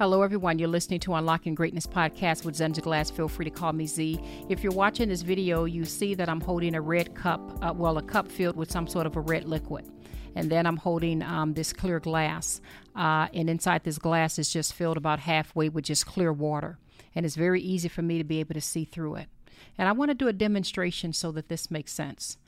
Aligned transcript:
Hello, 0.00 0.22
everyone. 0.22 0.58
You're 0.58 0.66
listening 0.66 0.98
to 1.00 1.12
Unlocking 1.12 1.54
Greatness 1.54 1.86
podcast 1.86 2.46
with 2.46 2.54
Zenja 2.54 2.80
Glass. 2.80 3.10
Feel 3.10 3.28
free 3.28 3.44
to 3.44 3.50
call 3.50 3.74
me 3.74 3.86
Z. 3.86 4.18
If 4.48 4.62
you're 4.62 4.72
watching 4.72 5.10
this 5.10 5.20
video, 5.20 5.66
you 5.66 5.84
see 5.84 6.14
that 6.14 6.26
I'm 6.26 6.40
holding 6.40 6.74
a 6.74 6.80
red 6.80 7.14
cup, 7.14 7.58
uh, 7.62 7.74
well, 7.76 7.98
a 7.98 8.02
cup 8.02 8.32
filled 8.32 8.56
with 8.56 8.70
some 8.70 8.86
sort 8.86 9.06
of 9.06 9.16
a 9.16 9.20
red 9.20 9.44
liquid. 9.44 9.86
And 10.34 10.50
then 10.50 10.66
I'm 10.66 10.78
holding 10.78 11.22
um, 11.22 11.52
this 11.52 11.74
clear 11.74 12.00
glass. 12.00 12.62
Uh, 12.96 13.28
and 13.34 13.50
inside 13.50 13.84
this 13.84 13.98
glass 13.98 14.38
is 14.38 14.50
just 14.50 14.72
filled 14.72 14.96
about 14.96 15.18
halfway 15.18 15.68
with 15.68 15.84
just 15.84 16.06
clear 16.06 16.32
water. 16.32 16.78
And 17.14 17.26
it's 17.26 17.36
very 17.36 17.60
easy 17.60 17.88
for 17.88 18.00
me 18.00 18.16
to 18.16 18.24
be 18.24 18.40
able 18.40 18.54
to 18.54 18.60
see 18.62 18.86
through 18.86 19.16
it. 19.16 19.28
And 19.76 19.86
I 19.86 19.92
want 19.92 20.12
to 20.12 20.14
do 20.14 20.28
a 20.28 20.32
demonstration 20.32 21.12
so 21.12 21.30
that 21.32 21.50
this 21.50 21.70
makes 21.70 21.92
sense. 21.92 22.38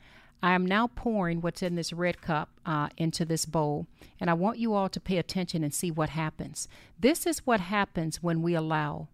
I 0.43 0.55
am 0.55 0.65
now 0.65 0.87
pouring 0.87 1.39
what's 1.39 1.63
in 1.63 1.75
this 1.75 1.93
red 1.93 2.21
cup 2.21 2.49
uh, 2.65 2.89
into 2.97 3.23
this 3.23 3.45
bowl, 3.45 3.87
and 4.19 4.29
I 4.29 4.33
want 4.33 4.59
you 4.59 4.73
all 4.73 4.89
to 4.89 4.99
pay 4.99 5.17
attention 5.17 5.63
and 5.63 5.73
see 5.73 5.89
what 5.89 6.09
happens. 6.09 6.67
This 6.99 7.25
is 7.25 7.47
what 7.47 7.61
happens 7.61 8.21
when 8.21 8.41
we 8.41 8.53
allow 8.53 9.07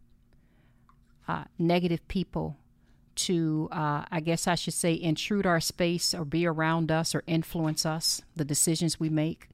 uh, 1.27 1.43
negative 1.59 2.05
people 2.07 2.57
to, 3.13 3.69
uh, 3.71 4.05
I 4.09 4.21
guess 4.21 4.47
I 4.47 4.55
should 4.55 4.73
say, 4.73 4.99
intrude 4.99 5.45
our 5.45 5.59
space 5.59 6.15
or 6.15 6.25
be 6.25 6.47
around 6.47 6.91
us 6.91 7.13
or 7.13 7.21
influence 7.27 7.85
us, 7.85 8.23
the 8.35 8.45
decisions 8.45 8.99
we 8.99 9.09
make. 9.09 9.49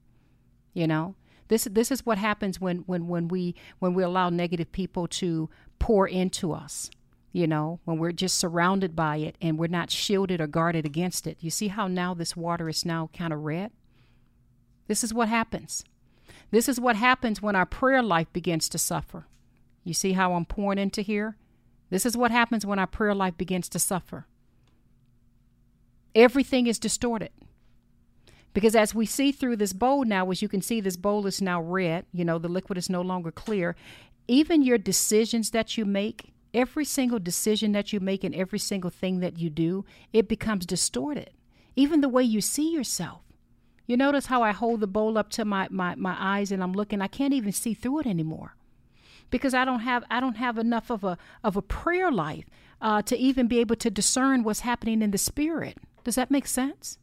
You 0.72 0.86
know, 0.86 1.14
this 1.48 1.64
this 1.64 1.90
is 1.90 2.06
what 2.06 2.16
happens 2.16 2.58
when 2.58 2.78
when 2.86 3.06
when 3.06 3.28
we 3.28 3.54
when 3.80 3.92
we 3.92 4.02
allow 4.02 4.30
negative 4.30 4.72
people 4.72 5.06
to 5.08 5.50
pour 5.78 6.08
into 6.08 6.54
us 6.54 6.90
you 7.36 7.46
know, 7.46 7.80
when 7.84 7.98
we're 7.98 8.12
just 8.12 8.38
surrounded 8.38 8.96
by 8.96 9.18
it 9.18 9.36
and 9.42 9.58
we're 9.58 9.66
not 9.66 9.90
shielded 9.90 10.40
or 10.40 10.46
guarded 10.46 10.86
against 10.86 11.26
it. 11.26 11.36
You 11.40 11.50
see 11.50 11.68
how 11.68 11.86
now 11.86 12.14
this 12.14 12.34
water 12.34 12.66
is 12.66 12.86
now 12.86 13.10
kind 13.12 13.30
of 13.30 13.40
red? 13.40 13.72
This 14.86 15.04
is 15.04 15.12
what 15.12 15.28
happens. 15.28 15.84
This 16.50 16.66
is 16.66 16.80
what 16.80 16.96
happens 16.96 17.42
when 17.42 17.54
our 17.54 17.66
prayer 17.66 18.02
life 18.02 18.32
begins 18.32 18.70
to 18.70 18.78
suffer. 18.78 19.26
You 19.84 19.92
see 19.92 20.14
how 20.14 20.32
I'm 20.32 20.46
pouring 20.46 20.78
into 20.78 21.02
here? 21.02 21.36
This 21.90 22.06
is 22.06 22.16
what 22.16 22.30
happens 22.30 22.64
when 22.64 22.78
our 22.78 22.86
prayer 22.86 23.14
life 23.14 23.36
begins 23.36 23.68
to 23.68 23.78
suffer. 23.78 24.26
Everything 26.14 26.66
is 26.66 26.78
distorted. 26.78 27.32
Because 28.54 28.74
as 28.74 28.94
we 28.94 29.04
see 29.04 29.30
through 29.30 29.56
this 29.56 29.74
bowl 29.74 30.06
now, 30.06 30.30
as 30.30 30.40
you 30.40 30.48
can 30.48 30.62
see, 30.62 30.80
this 30.80 30.96
bowl 30.96 31.26
is 31.26 31.42
now 31.42 31.60
red, 31.60 32.06
you 32.14 32.24
know, 32.24 32.38
the 32.38 32.48
liquid 32.48 32.78
is 32.78 32.88
no 32.88 33.02
longer 33.02 33.30
clear. 33.30 33.76
Even 34.26 34.62
your 34.62 34.78
decisions 34.78 35.50
that 35.50 35.76
you 35.76 35.84
make, 35.84 36.32
every 36.56 36.84
single 36.84 37.18
decision 37.18 37.72
that 37.72 37.92
you 37.92 38.00
make 38.00 38.24
and 38.24 38.34
every 38.34 38.58
single 38.58 38.90
thing 38.90 39.20
that 39.20 39.38
you 39.38 39.50
do, 39.50 39.84
it 40.12 40.26
becomes 40.26 40.66
distorted. 40.66 41.30
Even 41.76 42.00
the 42.00 42.08
way 42.08 42.22
you 42.22 42.40
see 42.40 42.72
yourself. 42.72 43.20
You 43.86 43.96
notice 43.96 44.26
how 44.26 44.42
I 44.42 44.50
hold 44.50 44.80
the 44.80 44.86
bowl 44.86 45.16
up 45.18 45.30
to 45.32 45.44
my, 45.44 45.68
my, 45.70 45.94
my 45.94 46.16
eyes 46.18 46.50
and 46.50 46.62
I'm 46.62 46.72
looking, 46.72 47.00
I 47.00 47.06
can't 47.06 47.34
even 47.34 47.52
see 47.52 47.74
through 47.74 48.00
it 48.00 48.06
anymore. 48.06 48.56
Because 49.30 49.54
I 49.54 49.64
don't 49.64 49.80
have 49.80 50.04
I 50.08 50.20
don't 50.20 50.36
have 50.36 50.56
enough 50.56 50.88
of 50.88 51.02
a 51.02 51.18
of 51.42 51.56
a 51.56 51.62
prayer 51.62 52.12
life 52.12 52.44
uh, 52.80 53.02
to 53.02 53.16
even 53.16 53.48
be 53.48 53.58
able 53.58 53.74
to 53.76 53.90
discern 53.90 54.44
what's 54.44 54.60
happening 54.60 55.02
in 55.02 55.10
the 55.10 55.18
spirit. 55.18 55.78
Does 56.04 56.14
that 56.14 56.30
make 56.30 56.46
sense? 56.46 56.98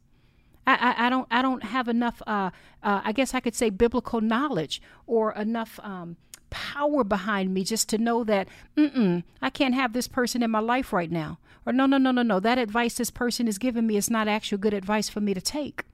I, 0.66 0.72
I, 0.74 1.06
I 1.06 1.10
don't 1.10 1.28
I 1.30 1.42
don't 1.42 1.62
have 1.62 1.86
enough 1.86 2.22
uh, 2.26 2.50
uh, 2.82 3.02
I 3.04 3.12
guess 3.12 3.34
I 3.34 3.40
could 3.40 3.54
say 3.54 3.68
biblical 3.68 4.22
knowledge 4.22 4.80
or 5.06 5.32
enough 5.32 5.78
um, 5.82 6.16
power 6.54 7.02
behind 7.02 7.52
me 7.52 7.64
just 7.64 7.88
to 7.88 7.98
know 7.98 8.22
that, 8.22 8.46
mm-mm, 8.76 9.24
I 9.42 9.50
can't 9.50 9.74
have 9.74 9.92
this 9.92 10.06
person 10.06 10.40
in 10.40 10.52
my 10.52 10.60
life 10.60 10.92
right 10.92 11.10
now. 11.10 11.40
Or 11.66 11.72
no, 11.72 11.84
no, 11.84 11.98
no, 11.98 12.12
no, 12.12 12.22
no. 12.22 12.38
That 12.38 12.58
advice 12.58 12.94
this 12.94 13.10
person 13.10 13.48
is 13.48 13.58
giving 13.58 13.88
me 13.88 13.96
is 13.96 14.08
not 14.08 14.28
actual 14.28 14.58
good 14.58 14.72
advice 14.72 15.08
for 15.08 15.20
me 15.20 15.34
to 15.34 15.40
take. 15.40 15.84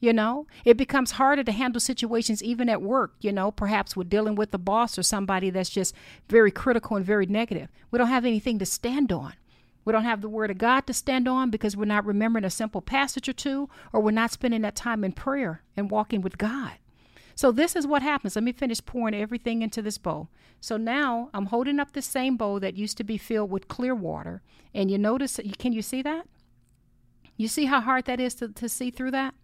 You 0.00 0.12
know, 0.12 0.48
it 0.64 0.76
becomes 0.76 1.12
harder 1.12 1.44
to 1.44 1.52
handle 1.52 1.80
situations 1.80 2.42
even 2.42 2.68
at 2.68 2.82
work, 2.82 3.14
you 3.20 3.30
know, 3.30 3.52
perhaps 3.52 3.94
with 3.94 4.10
dealing 4.10 4.34
with 4.34 4.50
the 4.50 4.58
boss 4.58 4.98
or 4.98 5.04
somebody 5.04 5.50
that's 5.50 5.70
just 5.70 5.94
very 6.28 6.50
critical 6.50 6.96
and 6.96 7.06
very 7.06 7.26
negative. 7.26 7.68
We 7.92 7.98
don't 8.00 8.08
have 8.08 8.24
anything 8.24 8.58
to 8.58 8.66
stand 8.66 9.12
on. 9.12 9.34
We 9.84 9.92
don't 9.92 10.02
have 10.02 10.20
the 10.20 10.28
word 10.28 10.50
of 10.50 10.58
God 10.58 10.88
to 10.88 10.92
stand 10.92 11.28
on 11.28 11.50
because 11.50 11.76
we're 11.76 11.84
not 11.84 12.04
remembering 12.04 12.44
a 12.44 12.50
simple 12.50 12.80
passage 12.80 13.28
or 13.28 13.32
two, 13.32 13.68
or 13.92 14.00
we're 14.00 14.10
not 14.10 14.32
spending 14.32 14.62
that 14.62 14.74
time 14.74 15.04
in 15.04 15.12
prayer 15.12 15.62
and 15.76 15.88
walking 15.88 16.20
with 16.20 16.38
God. 16.38 16.72
So 17.34 17.50
this 17.50 17.74
is 17.76 17.86
what 17.86 18.02
happens. 18.02 18.36
Let 18.36 18.44
me 18.44 18.52
finish 18.52 18.84
pouring 18.84 19.14
everything 19.14 19.62
into 19.62 19.82
this 19.82 19.98
bowl. 19.98 20.28
So 20.60 20.76
now 20.76 21.30
I'm 21.34 21.46
holding 21.46 21.80
up 21.80 21.92
the 21.92 22.02
same 22.02 22.36
bowl 22.36 22.60
that 22.60 22.76
used 22.76 22.96
to 22.98 23.04
be 23.04 23.18
filled 23.18 23.50
with 23.50 23.68
clear 23.68 23.94
water. 23.94 24.42
And 24.74 24.90
you 24.90 24.98
notice, 24.98 25.40
can 25.58 25.72
you 25.72 25.82
see 25.82 26.02
that? 26.02 26.26
You 27.36 27.48
see 27.48 27.64
how 27.64 27.80
hard 27.80 28.04
that 28.04 28.20
is 28.20 28.34
to, 28.36 28.48
to 28.48 28.68
see 28.68 28.90
through 28.90 29.12
that? 29.12 29.34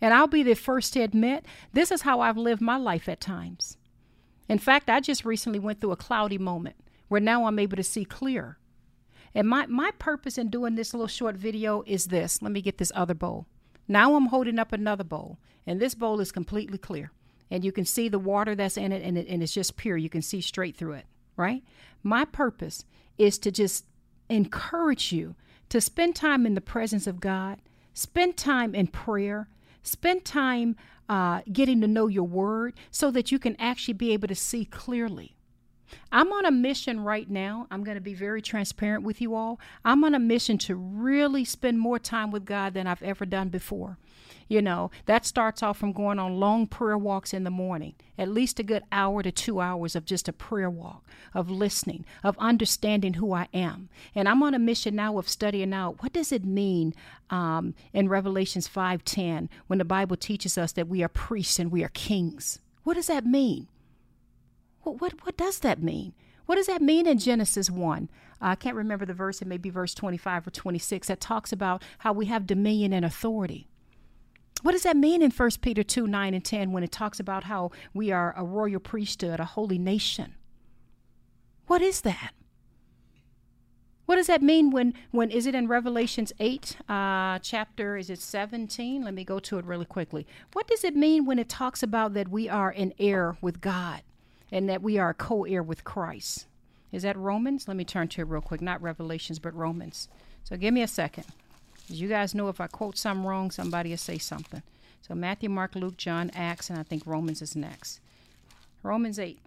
And 0.00 0.14
I'll 0.14 0.26
be 0.26 0.42
the 0.42 0.54
first 0.54 0.92
to 0.94 1.00
admit, 1.00 1.44
this 1.72 1.90
is 1.90 2.02
how 2.02 2.20
I've 2.20 2.36
lived 2.36 2.62
my 2.62 2.76
life 2.76 3.08
at 3.08 3.20
times. 3.20 3.76
In 4.48 4.58
fact, 4.58 4.90
I 4.90 5.00
just 5.00 5.24
recently 5.24 5.58
went 5.58 5.80
through 5.80 5.92
a 5.92 5.96
cloudy 5.96 6.38
moment 6.38 6.76
where 7.08 7.20
now 7.20 7.44
I'm 7.44 7.58
able 7.58 7.76
to 7.76 7.82
see 7.82 8.04
clear. 8.04 8.58
And 9.34 9.48
my, 9.48 9.66
my 9.66 9.92
purpose 9.92 10.38
in 10.38 10.50
doing 10.50 10.74
this 10.74 10.92
little 10.92 11.06
short 11.06 11.36
video 11.36 11.84
is 11.86 12.06
this. 12.06 12.42
Let 12.42 12.50
me 12.50 12.62
get 12.62 12.78
this 12.78 12.92
other 12.94 13.14
bowl. 13.14 13.46
Now 13.90 14.14
I'm 14.14 14.26
holding 14.26 14.60
up 14.60 14.72
another 14.72 15.02
bowl, 15.02 15.40
and 15.66 15.80
this 15.80 15.96
bowl 15.96 16.20
is 16.20 16.30
completely 16.30 16.78
clear. 16.78 17.10
And 17.50 17.64
you 17.64 17.72
can 17.72 17.84
see 17.84 18.08
the 18.08 18.20
water 18.20 18.54
that's 18.54 18.76
in 18.76 18.92
it 18.92 19.02
and, 19.02 19.18
it, 19.18 19.26
and 19.26 19.42
it's 19.42 19.52
just 19.52 19.76
pure. 19.76 19.96
You 19.96 20.08
can 20.08 20.22
see 20.22 20.40
straight 20.40 20.76
through 20.76 20.92
it, 20.92 21.06
right? 21.36 21.64
My 22.04 22.24
purpose 22.24 22.84
is 23.18 23.36
to 23.40 23.50
just 23.50 23.86
encourage 24.28 25.10
you 25.10 25.34
to 25.70 25.80
spend 25.80 26.14
time 26.14 26.46
in 26.46 26.54
the 26.54 26.60
presence 26.60 27.08
of 27.08 27.18
God, 27.18 27.62
spend 27.92 28.36
time 28.36 28.76
in 28.76 28.86
prayer, 28.86 29.48
spend 29.82 30.24
time 30.24 30.76
uh, 31.08 31.40
getting 31.52 31.80
to 31.80 31.88
know 31.88 32.06
your 32.06 32.22
word 32.22 32.74
so 32.92 33.10
that 33.10 33.32
you 33.32 33.40
can 33.40 33.56
actually 33.56 33.94
be 33.94 34.12
able 34.12 34.28
to 34.28 34.36
see 34.36 34.64
clearly. 34.64 35.34
I'm 36.12 36.32
on 36.32 36.44
a 36.44 36.50
mission 36.50 37.00
right 37.00 37.28
now. 37.28 37.66
I'm 37.70 37.84
going 37.84 37.96
to 37.96 38.00
be 38.00 38.14
very 38.14 38.42
transparent 38.42 39.04
with 39.04 39.20
you 39.20 39.34
all. 39.34 39.60
I'm 39.84 40.04
on 40.04 40.14
a 40.14 40.18
mission 40.18 40.58
to 40.58 40.74
really 40.74 41.44
spend 41.44 41.78
more 41.78 41.98
time 41.98 42.30
with 42.30 42.44
God 42.44 42.74
than 42.74 42.86
I've 42.86 43.02
ever 43.02 43.24
done 43.24 43.48
before. 43.48 43.98
You 44.50 44.60
know, 44.60 44.90
that 45.06 45.24
starts 45.24 45.62
off 45.62 45.78
from 45.78 45.92
going 45.92 46.18
on 46.18 46.40
long 46.40 46.66
prayer 46.66 46.98
walks 46.98 47.32
in 47.32 47.44
the 47.44 47.50
morning, 47.50 47.94
at 48.18 48.28
least 48.28 48.58
a 48.58 48.64
good 48.64 48.82
hour 48.90 49.22
to 49.22 49.30
two 49.30 49.60
hours 49.60 49.94
of 49.94 50.04
just 50.04 50.28
a 50.28 50.32
prayer 50.32 50.68
walk, 50.68 51.04
of 51.32 51.48
listening, 51.48 52.04
of 52.24 52.36
understanding 52.38 53.14
who 53.14 53.32
I 53.32 53.46
am. 53.54 53.88
And 54.12 54.28
I'm 54.28 54.42
on 54.42 54.52
a 54.52 54.58
mission 54.58 54.96
now 54.96 55.18
of 55.18 55.28
studying 55.28 55.72
out 55.72 56.02
what 56.02 56.12
does 56.12 56.32
it 56.32 56.44
mean 56.44 56.94
um, 57.30 57.74
in 57.92 58.08
Revelations 58.08 58.66
5:10 58.66 59.48
when 59.68 59.78
the 59.78 59.84
Bible 59.84 60.16
teaches 60.16 60.58
us 60.58 60.72
that 60.72 60.88
we 60.88 61.04
are 61.04 61.08
priests 61.08 61.60
and 61.60 61.70
we 61.70 61.84
are 61.84 61.90
kings. 61.90 62.58
What 62.82 62.94
does 62.94 63.06
that 63.06 63.24
mean? 63.24 63.68
What, 64.82 65.00
what, 65.00 65.14
what 65.24 65.36
does 65.36 65.60
that 65.60 65.82
mean? 65.82 66.14
What 66.46 66.56
does 66.56 66.66
that 66.66 66.82
mean 66.82 67.06
in 67.06 67.18
Genesis 67.18 67.70
1? 67.70 68.08
Uh, 68.42 68.44
I 68.44 68.54
can't 68.54 68.76
remember 68.76 69.06
the 69.06 69.14
verse, 69.14 69.40
it 69.40 69.48
may 69.48 69.58
be 69.58 69.70
verse 69.70 69.94
25 69.94 70.48
or 70.48 70.50
26, 70.50 71.08
that 71.08 71.20
talks 71.20 71.52
about 71.52 71.82
how 71.98 72.12
we 72.12 72.26
have 72.26 72.46
dominion 72.46 72.92
and 72.92 73.04
authority. 73.04 73.68
What 74.62 74.72
does 74.72 74.82
that 74.82 74.96
mean 74.96 75.22
in 75.22 75.30
1 75.30 75.50
Peter 75.62 75.82
2 75.82 76.06
9 76.06 76.34
and 76.34 76.44
10 76.44 76.72
when 76.72 76.82
it 76.82 76.92
talks 76.92 77.20
about 77.20 77.44
how 77.44 77.70
we 77.94 78.10
are 78.10 78.34
a 78.36 78.44
royal 78.44 78.80
priesthood, 78.80 79.40
a 79.40 79.44
holy 79.44 79.78
nation? 79.78 80.34
What 81.66 81.82
is 81.82 82.00
that? 82.02 82.32
What 84.06 84.16
does 84.16 84.26
that 84.26 84.42
mean 84.42 84.70
when, 84.70 84.94
when 85.12 85.30
is 85.30 85.46
it 85.46 85.54
in 85.54 85.68
Revelations 85.68 86.32
8, 86.40 86.78
uh, 86.88 87.38
chapter, 87.38 87.96
is 87.96 88.10
it 88.10 88.18
17? 88.18 89.04
Let 89.04 89.14
me 89.14 89.22
go 89.22 89.38
to 89.38 89.58
it 89.58 89.64
really 89.64 89.84
quickly. 89.84 90.26
What 90.52 90.66
does 90.66 90.82
it 90.82 90.96
mean 90.96 91.26
when 91.26 91.38
it 91.38 91.48
talks 91.48 91.80
about 91.80 92.12
that 92.14 92.26
we 92.26 92.48
are 92.48 92.72
in 92.72 92.92
heir 92.98 93.36
with 93.40 93.60
God? 93.60 94.02
And 94.52 94.68
that 94.68 94.82
we 94.82 94.98
are 94.98 95.14
co 95.14 95.44
heir 95.44 95.62
with 95.62 95.84
Christ. 95.84 96.46
Is 96.92 97.02
that 97.02 97.16
Romans? 97.16 97.68
Let 97.68 97.76
me 97.76 97.84
turn 97.84 98.08
to 98.08 98.22
it 98.22 98.28
real 98.28 98.40
quick. 98.40 98.60
Not 98.60 98.82
Revelations, 98.82 99.38
but 99.38 99.54
Romans. 99.54 100.08
So 100.44 100.56
give 100.56 100.74
me 100.74 100.82
a 100.82 100.88
second. 100.88 101.24
As 101.88 102.00
you 102.00 102.08
guys 102.08 102.34
know, 102.34 102.48
if 102.48 102.60
I 102.60 102.66
quote 102.66 102.98
something 102.98 103.26
wrong, 103.26 103.50
somebody 103.50 103.90
will 103.90 103.96
say 103.96 104.18
something. 104.18 104.62
So 105.02 105.14
Matthew, 105.14 105.48
Mark, 105.48 105.74
Luke, 105.74 105.96
John, 105.96 106.30
Acts, 106.34 106.70
and 106.70 106.78
I 106.78 106.82
think 106.82 107.06
Romans 107.06 107.42
is 107.42 107.56
next. 107.56 108.00
Romans 108.82 109.18
8. 109.18 109.38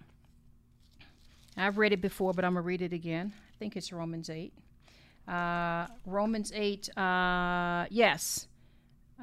I've 1.58 1.78
read 1.78 1.94
it 1.94 2.02
before, 2.02 2.34
but 2.34 2.44
I'm 2.44 2.54
going 2.54 2.64
to 2.64 2.68
read 2.68 2.82
it 2.82 2.94
again. 2.94 3.34
I 3.36 3.58
think 3.60 3.76
it's 3.76 3.92
Romans 3.94 4.30
8. 4.30 4.52
Uh, 5.28 5.88
Romans 6.06 6.52
8, 6.54 6.98
uh, 6.98 7.86
yes. 7.90 8.48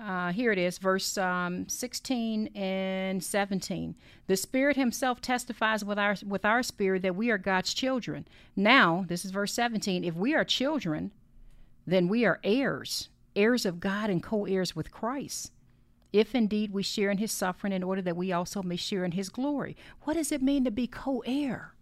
Uh, 0.01 0.33
here 0.33 0.51
it 0.51 0.57
is, 0.57 0.79
verse 0.79 1.19
um, 1.19 1.69
16 1.69 2.47
and 2.57 3.23
17. 3.23 3.95
The 4.29 4.37
Spirit 4.37 4.77
Himself 4.77 5.21
testifies 5.21 5.85
with 5.85 5.99
our 5.99 6.17
with 6.27 6.45
our 6.45 6.63
spirit 6.63 7.03
that 7.03 7.17
we 7.17 7.31
are 7.31 7.37
God's 7.37 7.75
children. 7.75 8.27
Now, 8.57 9.05
this 9.09 9.27
is 9.27 9.31
verse 9.31 9.53
17. 9.53 10.03
If 10.03 10.15
we 10.15 10.35
are 10.35 10.45
children, 10.45 11.13
then 11.87 12.09
we 12.09 12.25
are 12.25 12.41
heirs, 12.43 13.11
heirs 13.37 13.67
of 13.67 13.79
God 13.79 14.09
and 14.09 14.23
co-heirs 14.23 14.75
with 14.75 14.91
Christ. 14.91 15.53
If 16.15 16.35
indeed 16.35 16.73
we 16.73 16.83
share 16.83 17.11
in 17.11 17.19
His 17.19 17.31
suffering, 17.31 17.73
in 17.73 17.83
order 17.83 18.01
that 18.01 18.17
we 18.17 18.33
also 18.33 18.63
may 18.63 18.77
share 18.77 19.05
in 19.05 19.13
His 19.13 19.29
glory. 19.29 19.77
What 20.05 20.15
does 20.15 20.33
it 20.33 20.43
mean 20.43 20.65
to 20.65 20.71
be 20.71 20.87
co-heir? 20.87 21.75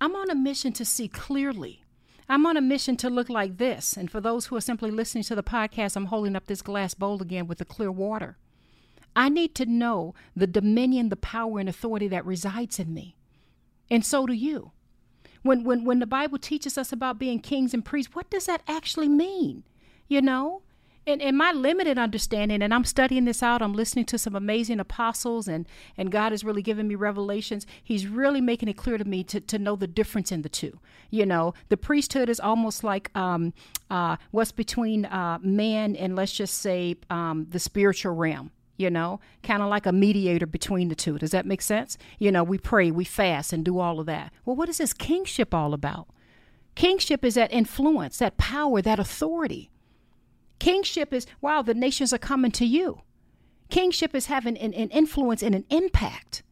I'm 0.00 0.14
on 0.14 0.30
a 0.30 0.34
mission 0.34 0.72
to 0.74 0.84
see 0.84 1.08
clearly 1.08 1.83
I'm 2.28 2.46
on 2.46 2.56
a 2.56 2.62
mission 2.62 2.96
to 2.98 3.10
look 3.10 3.28
like 3.28 3.58
this. 3.58 3.96
And 3.96 4.10
for 4.10 4.20
those 4.20 4.46
who 4.46 4.56
are 4.56 4.60
simply 4.60 4.90
listening 4.90 5.24
to 5.24 5.34
the 5.34 5.42
podcast, 5.42 5.96
I'm 5.96 6.06
holding 6.06 6.36
up 6.36 6.46
this 6.46 6.62
glass 6.62 6.94
bowl 6.94 7.20
again 7.20 7.46
with 7.46 7.58
the 7.58 7.64
clear 7.64 7.92
water. 7.92 8.38
I 9.16 9.28
need 9.28 9.54
to 9.56 9.66
know 9.66 10.14
the 10.34 10.46
dominion, 10.46 11.08
the 11.08 11.16
power, 11.16 11.60
and 11.60 11.68
authority 11.68 12.08
that 12.08 12.26
resides 12.26 12.78
in 12.78 12.92
me. 12.92 13.16
And 13.90 14.04
so 14.04 14.26
do 14.26 14.32
you. 14.32 14.72
When, 15.42 15.62
when, 15.62 15.84
when 15.84 15.98
the 15.98 16.06
Bible 16.06 16.38
teaches 16.38 16.78
us 16.78 16.90
about 16.90 17.18
being 17.18 17.38
kings 17.38 17.74
and 17.74 17.84
priests, 17.84 18.14
what 18.14 18.30
does 18.30 18.46
that 18.46 18.62
actually 18.66 19.08
mean? 19.08 19.62
You 20.08 20.22
know? 20.22 20.62
In, 21.06 21.20
in 21.20 21.36
my 21.36 21.52
limited 21.52 21.98
understanding, 21.98 22.62
and 22.62 22.72
I'm 22.72 22.84
studying 22.84 23.24
this 23.24 23.42
out, 23.42 23.62
I'm 23.62 23.74
listening 23.74 24.06
to 24.06 24.18
some 24.18 24.34
amazing 24.34 24.80
apostles, 24.80 25.48
and, 25.48 25.66
and 25.96 26.10
God 26.10 26.32
has 26.32 26.44
really 26.44 26.62
given 26.62 26.88
me 26.88 26.94
revelations. 26.94 27.66
He's 27.82 28.06
really 28.06 28.40
making 28.40 28.68
it 28.68 28.76
clear 28.76 28.98
to 28.98 29.04
me 29.04 29.22
to, 29.24 29.40
to 29.40 29.58
know 29.58 29.76
the 29.76 29.86
difference 29.86 30.32
in 30.32 30.42
the 30.42 30.48
two. 30.48 30.80
You 31.10 31.26
know, 31.26 31.54
the 31.68 31.76
priesthood 31.76 32.28
is 32.28 32.40
almost 32.40 32.82
like 32.82 33.10
um, 33.16 33.52
uh, 33.90 34.16
what's 34.30 34.52
between 34.52 35.04
uh, 35.04 35.38
man 35.42 35.94
and, 35.96 36.16
let's 36.16 36.32
just 36.32 36.54
say, 36.54 36.96
um, 37.10 37.46
the 37.50 37.58
spiritual 37.58 38.14
realm 38.14 38.50
you 38.76 38.90
know, 38.90 39.20
kind 39.44 39.62
of 39.62 39.68
like 39.68 39.86
a 39.86 39.92
mediator 39.92 40.46
between 40.46 40.88
the 40.88 40.96
two. 40.96 41.16
Does 41.16 41.30
that 41.30 41.46
make 41.46 41.62
sense? 41.62 41.96
You 42.18 42.32
know, 42.32 42.42
we 42.42 42.58
pray, 42.58 42.90
we 42.90 43.04
fast, 43.04 43.52
and 43.52 43.64
do 43.64 43.78
all 43.78 44.00
of 44.00 44.06
that. 44.06 44.32
Well, 44.44 44.56
what 44.56 44.68
is 44.68 44.78
this 44.78 44.92
kingship 44.92 45.54
all 45.54 45.74
about? 45.74 46.08
Kingship 46.74 47.24
is 47.24 47.34
that 47.36 47.52
influence, 47.52 48.18
that 48.18 48.36
power, 48.36 48.82
that 48.82 48.98
authority. 48.98 49.70
Kingship 50.64 51.12
is, 51.12 51.26
wow, 51.42 51.60
the 51.60 51.74
nations 51.74 52.14
are 52.14 52.18
coming 52.18 52.50
to 52.52 52.64
you. 52.64 53.02
Kingship 53.68 54.14
is 54.14 54.26
having 54.26 54.56
an, 54.56 54.72
an 54.72 54.88
influence 54.88 55.42
and 55.42 55.54
an 55.54 55.66
impact. 55.68 56.42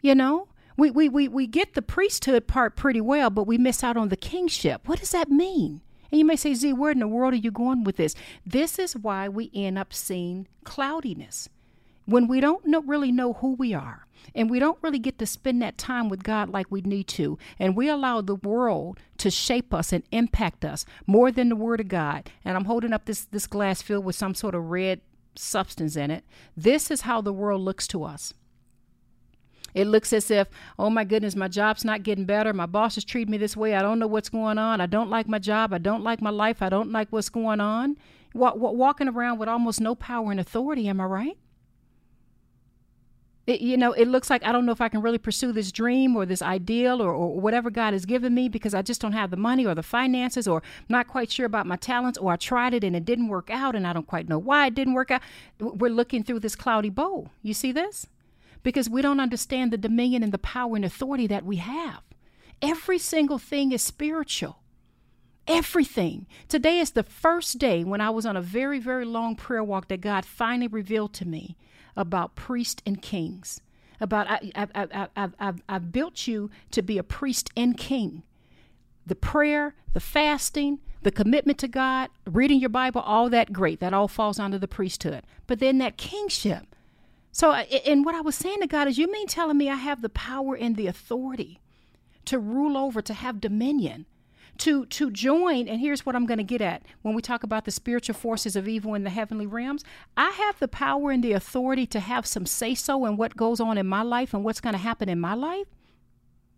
You 0.00 0.14
know, 0.14 0.48
we, 0.78 0.90
we, 0.90 1.10
we, 1.10 1.28
we 1.28 1.46
get 1.46 1.74
the 1.74 1.82
priesthood 1.82 2.46
part 2.46 2.74
pretty 2.74 3.02
well, 3.02 3.28
but 3.28 3.46
we 3.46 3.58
miss 3.58 3.84
out 3.84 3.98
on 3.98 4.08
the 4.08 4.16
kingship. 4.16 4.88
What 4.88 4.98
does 4.98 5.10
that 5.10 5.28
mean? 5.28 5.82
And 6.10 6.18
you 6.18 6.24
may 6.24 6.36
say, 6.36 6.54
Z, 6.54 6.72
where 6.72 6.92
in 6.92 7.00
the 7.00 7.06
world 7.06 7.34
are 7.34 7.36
you 7.36 7.50
going 7.50 7.84
with 7.84 7.96
this? 7.96 8.14
This 8.46 8.78
is 8.78 8.96
why 8.96 9.28
we 9.28 9.50
end 9.52 9.76
up 9.76 9.92
seeing 9.92 10.48
cloudiness. 10.64 11.50
When 12.06 12.26
we 12.26 12.40
don't 12.40 12.64
know, 12.64 12.80
really 12.80 13.12
know 13.12 13.34
who 13.34 13.56
we 13.56 13.74
are, 13.74 14.06
and 14.34 14.50
we 14.50 14.58
don't 14.58 14.78
really 14.82 14.98
get 14.98 15.18
to 15.18 15.26
spend 15.26 15.62
that 15.62 15.78
time 15.78 16.08
with 16.08 16.22
God 16.22 16.50
like 16.50 16.70
we 16.70 16.80
need 16.80 17.08
to, 17.08 17.38
and 17.58 17.76
we 17.76 17.88
allow 17.88 18.20
the 18.20 18.36
world 18.36 18.98
to 19.18 19.30
shape 19.30 19.72
us 19.72 19.92
and 19.92 20.04
impact 20.10 20.64
us 20.64 20.84
more 21.06 21.30
than 21.30 21.48
the 21.48 21.56
Word 21.56 21.80
of 21.80 21.88
God. 21.88 22.30
And 22.44 22.56
I'm 22.56 22.66
holding 22.66 22.92
up 22.92 23.04
this, 23.04 23.24
this 23.24 23.46
glass 23.46 23.82
filled 23.82 24.04
with 24.04 24.16
some 24.16 24.34
sort 24.34 24.54
of 24.54 24.70
red 24.70 25.00
substance 25.34 25.96
in 25.96 26.10
it. 26.10 26.24
This 26.56 26.90
is 26.90 27.02
how 27.02 27.20
the 27.20 27.32
world 27.32 27.62
looks 27.62 27.86
to 27.88 28.04
us. 28.04 28.34
It 29.74 29.88
looks 29.88 30.12
as 30.12 30.30
if, 30.30 30.48
oh 30.78 30.88
my 30.88 31.02
goodness, 31.02 31.34
my 31.34 31.48
job's 31.48 31.84
not 31.84 32.04
getting 32.04 32.26
better. 32.26 32.52
My 32.52 32.66
boss 32.66 32.96
is 32.96 33.04
treating 33.04 33.32
me 33.32 33.38
this 33.38 33.56
way. 33.56 33.74
I 33.74 33.82
don't 33.82 33.98
know 33.98 34.06
what's 34.06 34.28
going 34.28 34.56
on. 34.56 34.80
I 34.80 34.86
don't 34.86 35.10
like 35.10 35.26
my 35.26 35.40
job. 35.40 35.72
I 35.72 35.78
don't 35.78 36.04
like 36.04 36.22
my 36.22 36.30
life. 36.30 36.62
I 36.62 36.68
don't 36.68 36.92
like 36.92 37.08
what's 37.10 37.28
going 37.28 37.60
on. 37.60 37.96
walking 38.34 39.08
around 39.08 39.38
with 39.38 39.48
almost 39.48 39.80
no 39.80 39.96
power 39.96 40.30
and 40.30 40.38
authority, 40.38 40.86
am 40.86 41.00
I 41.00 41.04
right? 41.04 41.38
It, 43.46 43.60
you 43.60 43.76
know, 43.76 43.92
it 43.92 44.08
looks 44.08 44.30
like 44.30 44.42
I 44.44 44.52
don't 44.52 44.64
know 44.64 44.72
if 44.72 44.80
I 44.80 44.88
can 44.88 45.02
really 45.02 45.18
pursue 45.18 45.52
this 45.52 45.70
dream 45.70 46.16
or 46.16 46.24
this 46.24 46.40
ideal 46.40 47.02
or, 47.02 47.12
or 47.12 47.38
whatever 47.38 47.70
God 47.70 47.92
has 47.92 48.06
given 48.06 48.34
me 48.34 48.48
because 48.48 48.72
I 48.72 48.80
just 48.80 49.00
don't 49.02 49.12
have 49.12 49.30
the 49.30 49.36
money 49.36 49.66
or 49.66 49.74
the 49.74 49.82
finances 49.82 50.48
or 50.48 50.62
not 50.88 51.08
quite 51.08 51.30
sure 51.30 51.44
about 51.44 51.66
my 51.66 51.76
talents 51.76 52.18
or 52.18 52.32
I 52.32 52.36
tried 52.36 52.72
it 52.72 52.82
and 52.82 52.96
it 52.96 53.04
didn't 53.04 53.28
work 53.28 53.50
out 53.50 53.76
and 53.76 53.86
I 53.86 53.92
don't 53.92 54.06
quite 54.06 54.28
know 54.28 54.38
why 54.38 54.68
it 54.68 54.74
didn't 54.74 54.94
work 54.94 55.10
out. 55.10 55.20
We're 55.58 55.90
looking 55.90 56.22
through 56.24 56.40
this 56.40 56.56
cloudy 56.56 56.90
bowl. 56.90 57.30
You 57.42 57.52
see 57.52 57.70
this? 57.70 58.06
because 58.64 58.90
we 58.90 59.02
don't 59.02 59.20
understand 59.20 59.72
the 59.72 59.78
dominion 59.78 60.24
and 60.24 60.32
the 60.32 60.38
power 60.38 60.74
and 60.74 60.84
authority 60.84 61.28
that 61.28 61.44
we 61.44 61.56
have. 61.56 62.00
Every 62.60 62.98
single 62.98 63.38
thing 63.38 63.70
is 63.70 63.82
spiritual. 63.82 64.58
Everything. 65.46 66.26
Today 66.48 66.78
is 66.78 66.92
the 66.92 67.02
first 67.02 67.58
day 67.58 67.84
when 67.84 68.00
I 68.00 68.10
was 68.10 68.24
on 68.24 68.36
a 68.36 68.42
very, 68.42 68.78
very 68.78 69.04
long 69.04 69.36
prayer 69.36 69.62
walk 69.62 69.88
that 69.88 70.00
God 70.00 70.24
finally 70.24 70.68
revealed 70.68 71.12
to 71.14 71.28
me 71.28 71.56
about 71.96 72.34
priests 72.34 72.82
and 72.86 73.00
kings. 73.02 73.60
About 74.00 74.28
I, 74.28 74.52
I, 74.54 74.88
I, 75.16 75.28
I, 75.38 75.52
I've 75.68 75.92
built 75.92 76.26
you 76.26 76.50
to 76.70 76.82
be 76.82 76.98
a 76.98 77.02
priest 77.02 77.50
and 77.56 77.76
king. 77.76 78.22
The 79.06 79.14
prayer, 79.14 79.74
the 79.92 80.00
fasting, 80.00 80.80
the 81.02 81.12
commitment 81.12 81.58
to 81.58 81.68
God, 81.68 82.08
reading 82.26 82.58
your 82.58 82.70
Bible, 82.70 83.02
all 83.02 83.28
that 83.28 83.52
great. 83.52 83.80
That 83.80 83.92
all 83.92 84.08
falls 84.08 84.38
under 84.38 84.58
the 84.58 84.66
priesthood. 84.66 85.24
But 85.46 85.60
then 85.60 85.78
that 85.78 85.98
kingship, 85.98 86.74
so, 87.32 87.52
and 87.52 88.04
what 88.04 88.14
I 88.14 88.22
was 88.22 88.34
saying 88.34 88.60
to 88.60 88.66
God 88.66 88.88
is, 88.88 88.96
you 88.96 89.10
mean 89.10 89.26
telling 89.26 89.58
me 89.58 89.68
I 89.68 89.74
have 89.74 90.02
the 90.02 90.08
power 90.08 90.56
and 90.56 90.76
the 90.76 90.86
authority 90.86 91.60
to 92.24 92.38
rule 92.38 92.78
over, 92.78 93.02
to 93.02 93.12
have 93.12 93.40
dominion, 93.40 94.06
to 94.58 94.86
to 94.86 95.10
join? 95.10 95.68
And 95.68 95.80
here's 95.80 96.04
what 96.06 96.16
I'm 96.16 96.26
going 96.26 96.38
to 96.38 96.44
get 96.44 96.60
at 96.60 96.82
when 97.02 97.14
we 97.14 97.22
talk 97.22 97.42
about 97.42 97.64
the 97.64 97.70
spiritual 97.70 98.14
forces 98.14 98.56
of 98.56 98.68
evil 98.68 98.94
in 98.94 99.04
the 99.04 99.10
heavenly 99.10 99.46
realms. 99.46 99.84
I 100.16 100.30
have 100.30 100.58
the 100.58 100.68
power 100.68 101.10
and 101.10 101.22
the 101.22 101.32
authority 101.32 101.86
to 101.86 102.00
have 102.00 102.26
some 102.26 102.46
say 102.46 102.74
so 102.74 103.04
in 103.06 103.16
what 103.16 103.36
goes 103.36 103.60
on 103.60 103.78
in 103.78 103.86
my 103.86 104.02
life 104.02 104.34
and 104.34 104.44
what's 104.44 104.60
going 104.60 104.74
to 104.74 104.78
happen 104.78 105.08
in 105.08 105.20
my 105.20 105.34
life. 105.34 105.66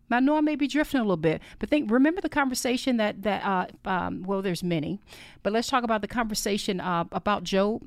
I 0.08 0.20
know 0.20 0.36
I 0.36 0.40
may 0.40 0.54
be 0.54 0.68
drifting 0.68 1.00
a 1.00 1.02
little 1.02 1.16
bit, 1.16 1.42
but 1.58 1.68
think 1.68 1.90
remember 1.90 2.20
the 2.20 2.28
conversation 2.28 2.96
that 2.98 3.22
that 3.22 3.44
uh, 3.44 3.66
um, 3.88 4.22
well, 4.22 4.42
there's 4.42 4.62
many, 4.62 5.00
but 5.42 5.52
let's 5.52 5.68
talk 5.68 5.82
about 5.82 6.00
the 6.00 6.08
conversation 6.08 6.80
uh, 6.80 7.04
about 7.12 7.42
Job 7.42 7.82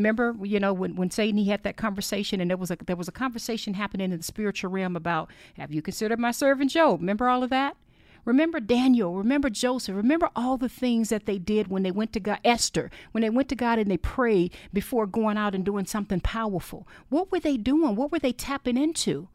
Remember, 0.00 0.34
you 0.42 0.58
know, 0.58 0.72
when, 0.72 0.96
when 0.96 1.10
Satan 1.10 1.36
he 1.36 1.50
had 1.50 1.62
that 1.64 1.76
conversation, 1.76 2.40
and 2.40 2.48
there 2.48 2.56
was 2.56 2.70
a 2.70 2.78
there 2.86 2.96
was 2.96 3.08
a 3.08 3.12
conversation 3.12 3.74
happening 3.74 4.12
in 4.12 4.16
the 4.16 4.22
spiritual 4.24 4.70
realm 4.70 4.96
about 4.96 5.30
have 5.58 5.74
you 5.74 5.82
considered 5.82 6.18
my 6.18 6.30
servant 6.30 6.70
Job? 6.70 7.00
Remember 7.00 7.28
all 7.28 7.42
of 7.42 7.50
that? 7.50 7.76
Remember 8.24 8.60
Daniel, 8.60 9.14
remember 9.14 9.50
Joseph, 9.50 9.96
remember 9.96 10.30
all 10.36 10.56
the 10.56 10.68
things 10.68 11.08
that 11.08 11.26
they 11.26 11.38
did 11.38 11.68
when 11.68 11.82
they 11.82 11.90
went 11.90 12.12
to 12.12 12.20
God, 12.20 12.38
Esther, 12.44 12.90
when 13.12 13.22
they 13.22 13.30
went 13.30 13.48
to 13.48 13.54
God 13.54 13.78
and 13.78 13.90
they 13.90 13.96
prayed 13.96 14.52
before 14.72 15.06
going 15.06 15.36
out 15.36 15.54
and 15.54 15.64
doing 15.64 15.86
something 15.86 16.20
powerful. 16.20 16.86
What 17.08 17.32
were 17.32 17.40
they 17.40 17.56
doing? 17.56 17.96
What 17.96 18.12
were 18.12 18.18
they 18.18 18.32
tapping 18.32 18.76
into? 18.76 19.28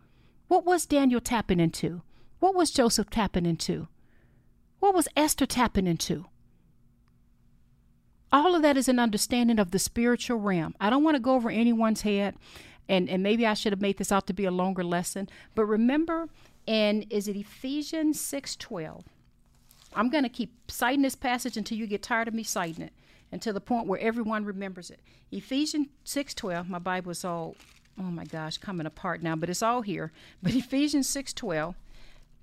What 0.48 0.66
was 0.66 0.86
Daniel 0.86 1.22
tapping 1.22 1.60
into? 1.60 2.02
What 2.40 2.56
was 2.56 2.72
Joseph 2.72 3.10
tapping 3.10 3.46
into? 3.46 3.88
What 4.80 4.94
was 4.94 5.08
Esther 5.16 5.46
tapping 5.46 5.88
into? 5.88 6.26
all 8.36 8.56
of 8.56 8.62
that 8.62 8.76
is 8.78 8.90
an 8.90 9.00
understanding 9.00 9.60
of 9.60 9.72
the 9.72 9.80
spiritual 9.80 10.38
realm. 10.38 10.76
I 10.80 10.90
don't 10.90 11.04
want 11.04 11.16
to 11.16 11.22
go 11.22 11.36
over 11.36 11.50
anyone's 11.50 12.02
head, 12.02 12.36
and, 12.90 13.10
and 13.10 13.24
maybe 13.24 13.48
I 13.48 13.54
should 13.54 13.72
have 13.72 13.82
made 13.82 13.98
this 13.98 14.12
out 14.12 14.28
to 14.28 14.34
be 14.34 14.46
a 14.46 14.52
longer 14.52 14.84
lesson. 14.84 15.30
But 15.56 15.66
remember, 15.66 16.28
and 16.68 17.06
is 17.10 17.28
it 17.28 17.36
Ephesians 17.36 18.20
6:12? 18.20 19.04
I'm 19.94 20.10
going 20.10 20.24
to 20.24 20.30
keep 20.30 20.52
citing 20.70 21.04
this 21.04 21.16
passage 21.16 21.56
until 21.56 21.78
you 21.78 21.88
get 21.88 22.04
tired 22.04 22.28
of 22.28 22.34
me 22.34 22.44
citing 22.44 22.84
it, 22.84 22.94
and 23.32 23.42
to 23.42 23.54
the 23.54 23.62
point 23.62 23.88
where 23.88 24.00
everyone 24.00 24.46
remembers 24.46 24.90
it. 24.90 25.00
Ephesians 25.32 25.88
6:12. 26.06 26.68
My 26.68 26.80
Bible 26.80 27.12
is 27.12 27.26
all, 27.26 27.56
oh 28.00 28.04
my 28.04 28.26
gosh, 28.26 28.58
coming 28.58 28.86
apart 28.86 29.22
now, 29.22 29.36
but 29.36 29.50
it's 29.50 29.64
all 29.64 29.82
here. 29.82 30.12
But 30.44 30.56
Ephesians 30.56 31.08
6:12 31.10 31.76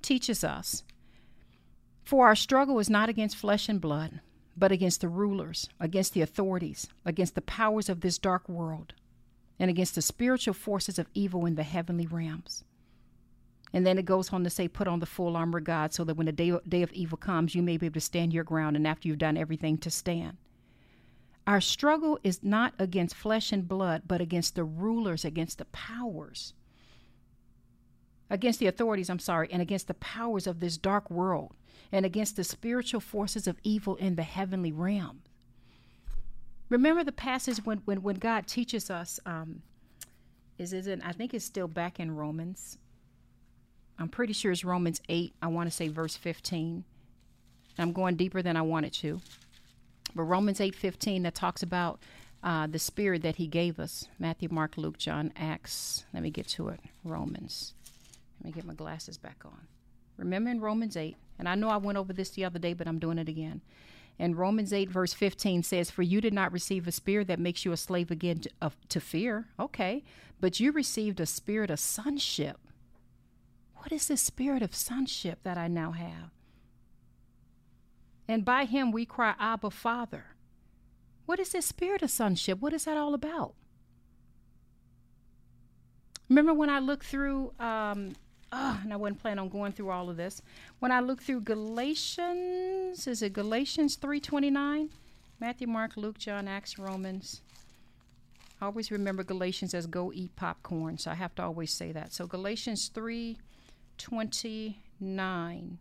teaches 0.03 0.43
us, 0.43 0.83
for 2.05 2.27
our 2.27 2.35
struggle 2.35 2.79
is 2.79 2.91
not 2.91 3.09
against 3.09 3.37
flesh 3.37 3.69
and 3.69 3.81
blood 3.81 4.21
but 4.57 4.73
against 4.73 5.01
the 5.01 5.09
rulers, 5.09 5.69
against 5.81 6.15
the 6.15 6.21
authorities, 6.21 6.89
against 7.05 7.35
the 7.35 7.43
powers 7.43 7.89
of 7.89 8.01
this 8.01 8.19
dark 8.19 8.49
world, 8.49 8.93
and 9.59 9.71
against 9.71 9.95
the 9.95 10.03
spiritual 10.03 10.55
forces 10.55 10.99
of 10.99 11.09
evil 11.15 11.47
in 11.47 11.55
the 11.55 11.63
heavenly 11.63 12.07
realms. 12.07 12.65
And 13.73 13.87
then 13.87 13.99
it 13.99 14.05
goes 14.05 14.33
on 14.33 14.45
to 14.45 14.51
say, 14.51 14.69
put 14.69 14.87
on 14.87 15.01
the 15.01 15.07
full 15.07 15.37
armor 15.37 15.59
of 15.59 15.65
God 15.65 15.95
so 15.95 16.05
that 16.05 16.15
when 16.15 16.27
the 16.27 16.33
day, 16.33 16.53
day 16.69 16.83
of 16.83 16.93
evil 16.93 17.17
comes, 17.17 17.55
you 17.55 17.63
may 17.63 17.77
be 17.77 17.87
able 17.87 17.95
to 17.95 18.01
stand 18.01 18.33
your 18.33 18.45
ground 18.45 18.77
and 18.77 18.87
after 18.87 19.09
you've 19.09 19.19
done 19.19 19.37
everything 19.37 19.79
to 19.79 19.91
stand. 19.91 20.37
Our 21.47 21.61
struggle 21.61 22.19
is 22.23 22.43
not 22.43 22.75
against 22.79 23.15
flesh 23.15 23.51
and 23.51 23.67
blood, 23.67 24.03
but 24.07 24.21
against 24.21 24.55
the 24.55 24.65
rulers, 24.65 25.25
against 25.25 25.59
the 25.59 25.65
powers, 25.67 26.55
against 28.31 28.61
the 28.61 28.67
authorities, 28.67 29.11
I'm 29.11 29.19
sorry, 29.19 29.49
and 29.51 29.61
against 29.61 29.89
the 29.89 29.95
powers 29.95 30.47
of 30.47 30.61
this 30.61 30.77
dark 30.77 31.11
world 31.11 31.55
and 31.91 32.07
against 32.07 32.37
the 32.37 32.45
spiritual 32.45 33.01
forces 33.01 33.47
of 33.47 33.59
evil 33.63 33.97
in 33.97 34.17
the 34.17 34.23
heavenly 34.23 34.73
realm. 34.73 35.23
Remember 36.69 37.05
the 37.05 37.13
passage 37.13 37.59
when, 37.65 37.79
when, 37.85 38.03
when 38.03 38.17
God 38.17 38.47
teaches 38.47 38.89
us, 38.89 39.21
um, 39.27 39.63
is 40.59 40.73
it 40.73 40.87
in, 40.87 41.03
I 41.03 41.13
think 41.13 41.35
it's 41.35 41.45
still 41.45 41.69
back 41.69 42.01
in 42.01 42.17
Romans. 42.17 42.79
I'm 44.03 44.09
pretty 44.09 44.33
sure 44.33 44.51
it's 44.51 44.65
Romans 44.65 45.01
8, 45.09 45.33
I 45.41 45.47
want 45.47 45.71
to 45.71 45.71
say 45.71 45.87
verse 45.87 46.17
15. 46.17 46.83
I'm 47.79 47.93
going 47.93 48.17
deeper 48.17 48.43
than 48.43 48.57
I 48.57 48.63
wanted 48.63 48.93
to. 48.95 49.21
But 50.13 50.25
Romans 50.25 50.61
8 50.61 50.75
15 50.75 51.23
that 51.23 51.37
talks 51.37 51.63
about 51.63 52.01
uh, 52.43 52.67
the 52.67 52.81
spirit 52.81 53.23
that 53.23 53.37
he 53.37 53.47
gave 53.47 53.79
us. 53.79 54.09
Matthew, 54.19 54.49
Mark, 54.51 54.77
Luke, 54.77 54.99
John, 54.99 55.33
Acts. 55.37 56.05
Let 56.13 56.25
me 56.25 56.31
get 56.31 56.49
to 56.49 56.67
it. 56.71 56.81
Romans. 57.05 57.75
Let 58.41 58.47
me 58.47 58.51
get 58.51 58.65
my 58.65 58.75
glasses 58.75 59.19
back 59.19 59.45
on. 59.45 59.69
Remember 60.17 60.51
in 60.51 60.61
Romans 60.61 60.97
8, 60.97 61.17
and 61.39 61.49
I 61.49 61.55
know 61.55 61.69
I 61.69 61.77
went 61.77 61.97
over 61.97 62.13
this 62.13 62.31
the 62.31 62.45
other 62.45 62.59
day, 62.59 62.75
but 62.75 62.89
I'm 62.89 62.99
doing 62.99 63.19
it 63.19 63.29
again. 63.29 63.61
And 64.19 64.37
Romans 64.37 64.73
8, 64.73 64.91
verse 64.91 65.15
15 65.15 65.63
says, 65.63 65.93
For 65.93 66.03
you 66.03 66.21
did 66.21 66.35
not 66.35 66.51
receive 66.51 66.89
a 66.89 66.93
spirit 66.93 67.29
that 67.29 67.39
makes 67.39 67.65
you 67.65 67.71
a 67.71 67.77
slave 67.77 68.11
again 68.11 68.41
to, 68.41 68.73
to 68.89 69.01
fear. 69.01 69.47
Okay. 69.61 70.03
But 70.41 70.59
you 70.59 70.73
received 70.73 71.21
a 71.21 71.27
spirit 71.27 71.71
of 71.71 71.79
sonship. 71.79 72.59
What 73.83 73.91
is 73.91 74.07
this 74.07 74.23
spirit 74.23 74.63
of 74.63 74.77
sonship 74.77 75.41
that 75.43 75.59
I 75.59 75.67
now 75.67 75.91
have? 75.91 76.31
And 78.29 78.45
by 78.45 78.65
him 78.65 78.93
we 78.93 79.05
cry, 79.05 79.35
Abba, 79.41 79.71
Father. 79.71 80.27
What 81.27 81.41
is 81.41 81.51
this 81.51 81.67
spirit 81.67 82.01
of 82.01 82.11
sonship? 82.11 82.61
What 82.61 82.73
is 82.73 82.85
that 82.85 82.97
all 82.97 83.13
about? 83.13 83.55
Remember 86.29 86.55
when 86.55 86.71
I 86.71 86.79
looked 86.79 87.05
through, 87.05 87.55
um, 87.59 88.15
oh, 88.53 88.81
and 88.85 88.93
I 88.93 88.97
wasn't 88.97 89.21
planning 89.21 89.41
on 89.41 89.49
going 89.49 89.73
through 89.73 89.91
all 89.91 90.09
of 90.09 90.17
this. 90.17 90.43
When 90.79 90.93
I 90.93 91.01
looked 91.01 91.25
through 91.25 91.41
Galatians, 91.41 93.09
is 93.09 93.21
it 93.21 93.33
Galatians 93.33 93.97
3.29? 93.97 94.91
Matthew, 95.41 95.67
Mark, 95.67 95.97
Luke, 95.97 96.19
John, 96.19 96.47
Acts, 96.47 96.79
Romans. 96.79 97.43
I 98.61 98.67
always 98.67 98.93
remember 98.93 99.25
Galatians 99.25 99.75
as 99.75 99.89
go 99.89 100.13
eat 100.15 100.37
popcorn, 100.37 100.99
so 100.99 101.11
I 101.11 101.15
have 101.15 101.35
to 101.35 101.43
always 101.43 101.73
say 101.73 101.91
that. 101.91 102.13
So 102.13 102.29
Galatians 102.29 102.89
3.29. 104.11 105.79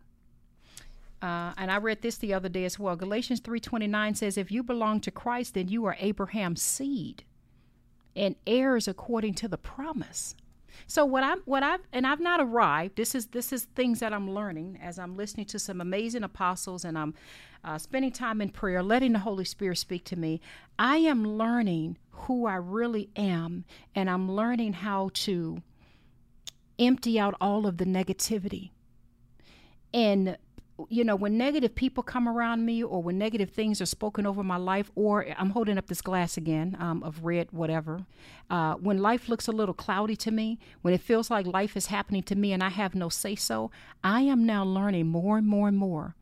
Uh, 1.21 1.53
and 1.55 1.71
I 1.71 1.77
read 1.77 2.01
this 2.01 2.17
the 2.17 2.33
other 2.33 2.49
day 2.49 2.65
as 2.65 2.79
well. 2.79 2.95
Galatians 2.95 3.41
3:29 3.41 4.15
says, 4.15 4.37
"If 4.37 4.51
you 4.51 4.63
belong 4.63 5.01
to 5.01 5.11
Christ, 5.11 5.53
then 5.53 5.67
you 5.67 5.85
are 5.85 5.95
Abraham's 5.99 6.63
seed, 6.63 7.23
and 8.15 8.35
heirs 8.47 8.87
according 8.87 9.35
to 9.35 9.47
the 9.47 9.57
promise." 9.57 10.35
So 10.87 11.05
what 11.05 11.23
I'm 11.23 11.39
what 11.41 11.63
I've 11.63 11.81
and 11.93 12.07
I've 12.07 12.19
not 12.19 12.39
arrived. 12.39 12.95
This 12.95 13.13
is 13.13 13.27
this 13.27 13.53
is 13.53 13.65
things 13.65 13.99
that 13.99 14.13
I'm 14.13 14.31
learning 14.31 14.79
as 14.81 14.97
I'm 14.97 15.15
listening 15.15 15.45
to 15.47 15.59
some 15.59 15.79
amazing 15.79 16.23
apostles 16.23 16.83
and 16.85 16.97
I'm 16.97 17.13
uh, 17.63 17.77
spending 17.77 18.11
time 18.11 18.41
in 18.41 18.49
prayer, 18.49 18.81
letting 18.81 19.13
the 19.13 19.19
Holy 19.19 19.45
Spirit 19.45 19.77
speak 19.77 20.03
to 20.05 20.15
me. 20.15 20.41
I 20.79 20.97
am 20.97 21.37
learning 21.37 21.97
who 22.09 22.47
I 22.47 22.55
really 22.55 23.09
am, 23.15 23.65
and 23.93 24.09
I'm 24.09 24.31
learning 24.31 24.73
how 24.73 25.11
to 25.13 25.61
empty 26.81 27.19
out 27.19 27.35
all 27.39 27.65
of 27.67 27.77
the 27.77 27.85
negativity. 27.85 28.71
And 29.93 30.37
you 30.89 31.03
know, 31.03 31.15
when 31.15 31.37
negative 31.37 31.75
people 31.75 32.03
come 32.03 32.27
around 32.27 32.65
me 32.65 32.83
or 32.83 33.01
when 33.03 33.17
negative 33.17 33.51
things 33.51 33.81
are 33.81 33.85
spoken 33.85 34.25
over 34.25 34.43
my 34.43 34.57
life, 34.57 34.91
or 34.95 35.25
I'm 35.37 35.51
holding 35.51 35.77
up 35.77 35.87
this 35.87 36.01
glass 36.01 36.37
again 36.37 36.75
um, 36.79 37.03
of 37.03 37.23
red, 37.23 37.51
whatever, 37.51 38.05
uh, 38.49 38.75
when 38.75 38.97
life 38.97 39.29
looks 39.29 39.47
a 39.47 39.51
little 39.51 39.73
cloudy 39.73 40.15
to 40.17 40.31
me, 40.31 40.59
when 40.81 40.93
it 40.93 41.01
feels 41.01 41.29
like 41.29 41.45
life 41.45 41.77
is 41.77 41.87
happening 41.87 42.23
to 42.23 42.35
me 42.35 42.51
and 42.51 42.63
I 42.63 42.69
have 42.69 42.95
no 42.95 43.09
say 43.09 43.35
so, 43.35 43.71
I 44.03 44.21
am 44.21 44.45
now 44.45 44.63
learning 44.63 45.07
more 45.07 45.37
and 45.37 45.47
more 45.47 45.67
and 45.67 45.77
more 45.77 46.15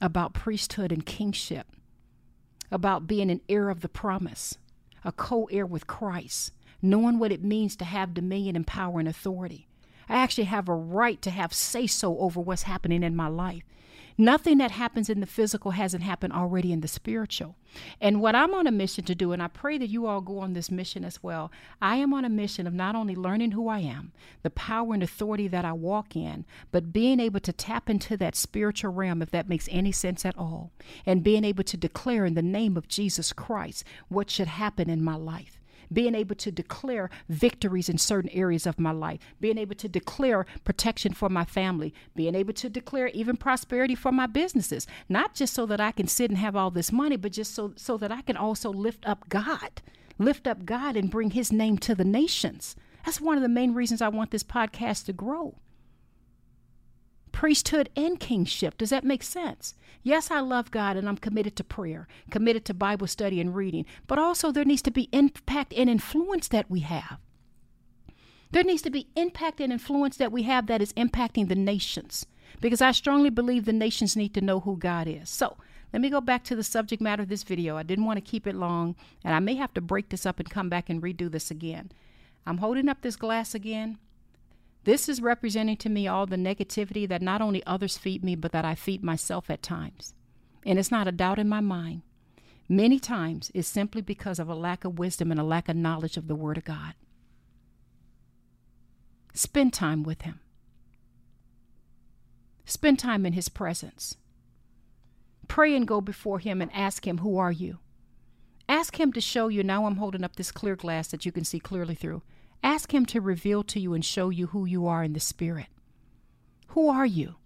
about 0.00 0.34
priesthood 0.34 0.92
and 0.92 1.06
kingship, 1.06 1.66
about 2.70 3.06
being 3.06 3.30
an 3.30 3.40
heir 3.48 3.70
of 3.70 3.80
the 3.80 3.88
promise, 3.88 4.58
a 5.04 5.12
co 5.12 5.44
heir 5.46 5.66
with 5.66 5.86
Christ, 5.86 6.52
knowing 6.82 7.18
what 7.18 7.32
it 7.32 7.44
means 7.44 7.76
to 7.76 7.84
have 7.84 8.12
dominion 8.12 8.56
and 8.56 8.66
power 8.66 8.98
and 8.98 9.08
authority. 9.08 9.68
I 10.08 10.16
actually 10.16 10.44
have 10.44 10.68
a 10.68 10.74
right 10.74 11.22
to 11.22 11.30
have 11.30 11.54
say 11.54 11.86
so 11.86 12.18
over 12.18 12.40
what's 12.40 12.64
happening 12.64 13.02
in 13.02 13.16
my 13.16 13.28
life. 13.28 13.62
Nothing 14.18 14.58
that 14.58 14.72
happens 14.72 15.08
in 15.08 15.20
the 15.20 15.26
physical 15.26 15.70
hasn't 15.70 16.02
happened 16.02 16.34
already 16.34 16.70
in 16.70 16.80
the 16.80 16.88
spiritual. 16.88 17.56
And 18.00 18.20
what 18.20 18.34
I'm 18.34 18.52
on 18.52 18.66
a 18.66 18.70
mission 18.70 19.04
to 19.04 19.14
do, 19.14 19.32
and 19.32 19.42
I 19.42 19.48
pray 19.48 19.78
that 19.78 19.88
you 19.88 20.06
all 20.06 20.20
go 20.20 20.38
on 20.40 20.52
this 20.52 20.70
mission 20.70 21.02
as 21.04 21.22
well, 21.22 21.50
I 21.80 21.96
am 21.96 22.12
on 22.12 22.24
a 22.24 22.28
mission 22.28 22.66
of 22.66 22.74
not 22.74 22.94
only 22.94 23.16
learning 23.16 23.52
who 23.52 23.68
I 23.68 23.78
am, 23.78 24.12
the 24.42 24.50
power 24.50 24.92
and 24.92 25.02
authority 25.02 25.48
that 25.48 25.64
I 25.64 25.72
walk 25.72 26.14
in, 26.14 26.44
but 26.70 26.92
being 26.92 27.20
able 27.20 27.40
to 27.40 27.52
tap 27.52 27.88
into 27.88 28.16
that 28.18 28.36
spiritual 28.36 28.92
realm, 28.92 29.22
if 29.22 29.30
that 29.30 29.48
makes 29.48 29.68
any 29.70 29.92
sense 29.92 30.26
at 30.26 30.36
all, 30.36 30.72
and 31.06 31.24
being 31.24 31.44
able 31.44 31.64
to 31.64 31.76
declare 31.78 32.26
in 32.26 32.34
the 32.34 32.42
name 32.42 32.76
of 32.76 32.88
Jesus 32.88 33.32
Christ 33.32 33.84
what 34.08 34.28
should 34.28 34.48
happen 34.48 34.90
in 34.90 35.02
my 35.02 35.16
life 35.16 35.61
being 35.92 36.14
able 36.14 36.34
to 36.36 36.50
declare 36.50 37.10
victories 37.28 37.88
in 37.88 37.98
certain 37.98 38.30
areas 38.30 38.66
of 38.66 38.78
my 38.78 38.90
life, 38.92 39.20
being 39.40 39.58
able 39.58 39.74
to 39.76 39.88
declare 39.88 40.46
protection 40.64 41.12
for 41.12 41.28
my 41.28 41.44
family, 41.44 41.94
being 42.14 42.34
able 42.34 42.52
to 42.54 42.68
declare 42.68 43.08
even 43.08 43.36
prosperity 43.36 43.94
for 43.94 44.12
my 44.12 44.26
businesses, 44.26 44.86
not 45.08 45.34
just 45.34 45.54
so 45.54 45.66
that 45.66 45.80
I 45.80 45.92
can 45.92 46.06
sit 46.06 46.30
and 46.30 46.38
have 46.38 46.56
all 46.56 46.70
this 46.70 46.92
money, 46.92 47.16
but 47.16 47.32
just 47.32 47.54
so, 47.54 47.72
so 47.76 47.96
that 47.98 48.12
I 48.12 48.22
can 48.22 48.36
also 48.36 48.70
lift 48.70 49.06
up 49.06 49.28
God, 49.28 49.82
lift 50.18 50.46
up 50.46 50.64
God 50.64 50.96
and 50.96 51.10
bring 51.10 51.32
his 51.32 51.52
name 51.52 51.78
to 51.78 51.94
the 51.94 52.04
nations. 52.04 52.76
That's 53.04 53.20
one 53.20 53.36
of 53.36 53.42
the 53.42 53.48
main 53.48 53.74
reasons 53.74 54.00
I 54.00 54.08
want 54.08 54.30
this 54.30 54.44
podcast 54.44 55.06
to 55.06 55.12
grow 55.12 55.56
priesthood 57.42 57.88
and 57.96 58.20
kingship. 58.20 58.78
Does 58.78 58.90
that 58.90 59.02
make 59.02 59.24
sense? 59.24 59.74
Yes, 60.04 60.30
I 60.30 60.38
love 60.38 60.70
God 60.70 60.96
and 60.96 61.08
I'm 61.08 61.16
committed 61.16 61.56
to 61.56 61.64
prayer, 61.64 62.06
committed 62.30 62.64
to 62.66 62.72
Bible 62.72 63.08
study 63.08 63.40
and 63.40 63.52
reading, 63.52 63.84
but 64.06 64.16
also 64.16 64.52
there 64.52 64.64
needs 64.64 64.82
to 64.82 64.92
be 64.92 65.08
impact 65.10 65.74
and 65.76 65.90
influence 65.90 66.46
that 66.46 66.70
we 66.70 66.80
have. 66.80 67.18
There 68.52 68.62
needs 68.62 68.82
to 68.82 68.90
be 68.90 69.08
impact 69.16 69.60
and 69.60 69.72
influence 69.72 70.16
that 70.18 70.30
we 70.30 70.44
have 70.44 70.68
that 70.68 70.80
is 70.80 70.92
impacting 70.92 71.48
the 71.48 71.56
nations 71.56 72.26
because 72.60 72.80
I 72.80 72.92
strongly 72.92 73.28
believe 73.28 73.64
the 73.64 73.72
nations 73.72 74.14
need 74.14 74.34
to 74.34 74.40
know 74.40 74.60
who 74.60 74.76
God 74.76 75.08
is. 75.08 75.28
So, 75.28 75.56
let 75.92 76.00
me 76.00 76.10
go 76.10 76.20
back 76.20 76.44
to 76.44 76.54
the 76.54 76.62
subject 76.62 77.02
matter 77.02 77.24
of 77.24 77.28
this 77.28 77.42
video. 77.42 77.76
I 77.76 77.82
didn't 77.82 78.04
want 78.04 78.18
to 78.18 78.30
keep 78.30 78.46
it 78.46 78.54
long, 78.54 78.94
and 79.24 79.34
I 79.34 79.40
may 79.40 79.56
have 79.56 79.74
to 79.74 79.80
break 79.80 80.10
this 80.10 80.26
up 80.26 80.38
and 80.38 80.48
come 80.48 80.68
back 80.68 80.88
and 80.88 81.02
redo 81.02 81.28
this 81.28 81.50
again. 81.50 81.90
I'm 82.46 82.58
holding 82.58 82.88
up 82.88 83.00
this 83.00 83.16
glass 83.16 83.52
again. 83.52 83.98
This 84.84 85.08
is 85.08 85.22
representing 85.22 85.76
to 85.78 85.88
me 85.88 86.08
all 86.08 86.26
the 86.26 86.36
negativity 86.36 87.08
that 87.08 87.22
not 87.22 87.40
only 87.40 87.64
others 87.66 87.96
feed 87.96 88.24
me, 88.24 88.34
but 88.34 88.52
that 88.52 88.64
I 88.64 88.74
feed 88.74 89.02
myself 89.02 89.48
at 89.48 89.62
times. 89.62 90.14
And 90.66 90.78
it's 90.78 90.90
not 90.90 91.06
a 91.06 91.12
doubt 91.12 91.38
in 91.38 91.48
my 91.48 91.60
mind. 91.60 92.02
Many 92.68 92.98
times 92.98 93.50
it's 93.54 93.68
simply 93.68 94.02
because 94.02 94.38
of 94.38 94.48
a 94.48 94.54
lack 94.54 94.84
of 94.84 94.98
wisdom 94.98 95.30
and 95.30 95.38
a 95.38 95.44
lack 95.44 95.68
of 95.68 95.76
knowledge 95.76 96.16
of 96.16 96.26
the 96.26 96.34
Word 96.34 96.58
of 96.58 96.64
God. 96.64 96.94
Spend 99.34 99.72
time 99.72 100.02
with 100.02 100.22
Him. 100.22 100.40
Spend 102.64 102.98
time 102.98 103.24
in 103.26 103.34
His 103.34 103.48
presence. 103.48 104.16
Pray 105.48 105.76
and 105.76 105.86
go 105.86 106.00
before 106.00 106.38
Him 106.38 106.60
and 106.60 106.72
ask 106.72 107.06
Him, 107.06 107.18
Who 107.18 107.36
are 107.38 107.52
you? 107.52 107.78
Ask 108.68 108.98
Him 108.98 109.12
to 109.12 109.20
show 109.20 109.48
you. 109.48 109.62
Now 109.62 109.86
I'm 109.86 109.96
holding 109.96 110.24
up 110.24 110.36
this 110.36 110.50
clear 110.50 110.76
glass 110.76 111.08
that 111.08 111.26
you 111.26 111.32
can 111.32 111.44
see 111.44 111.60
clearly 111.60 111.94
through. 111.94 112.22
Ask 112.62 112.94
Him 112.94 113.04
to 113.06 113.20
reveal 113.20 113.62
to 113.64 113.80
you 113.80 113.94
and 113.94 114.04
show 114.04 114.30
you 114.30 114.48
who 114.48 114.64
you 114.64 114.86
are 114.86 115.02
in 115.02 115.12
the 115.12 115.20
Spirit. 115.20 115.66
Who 116.68 116.88
are 116.88 117.06
you? 117.06 117.36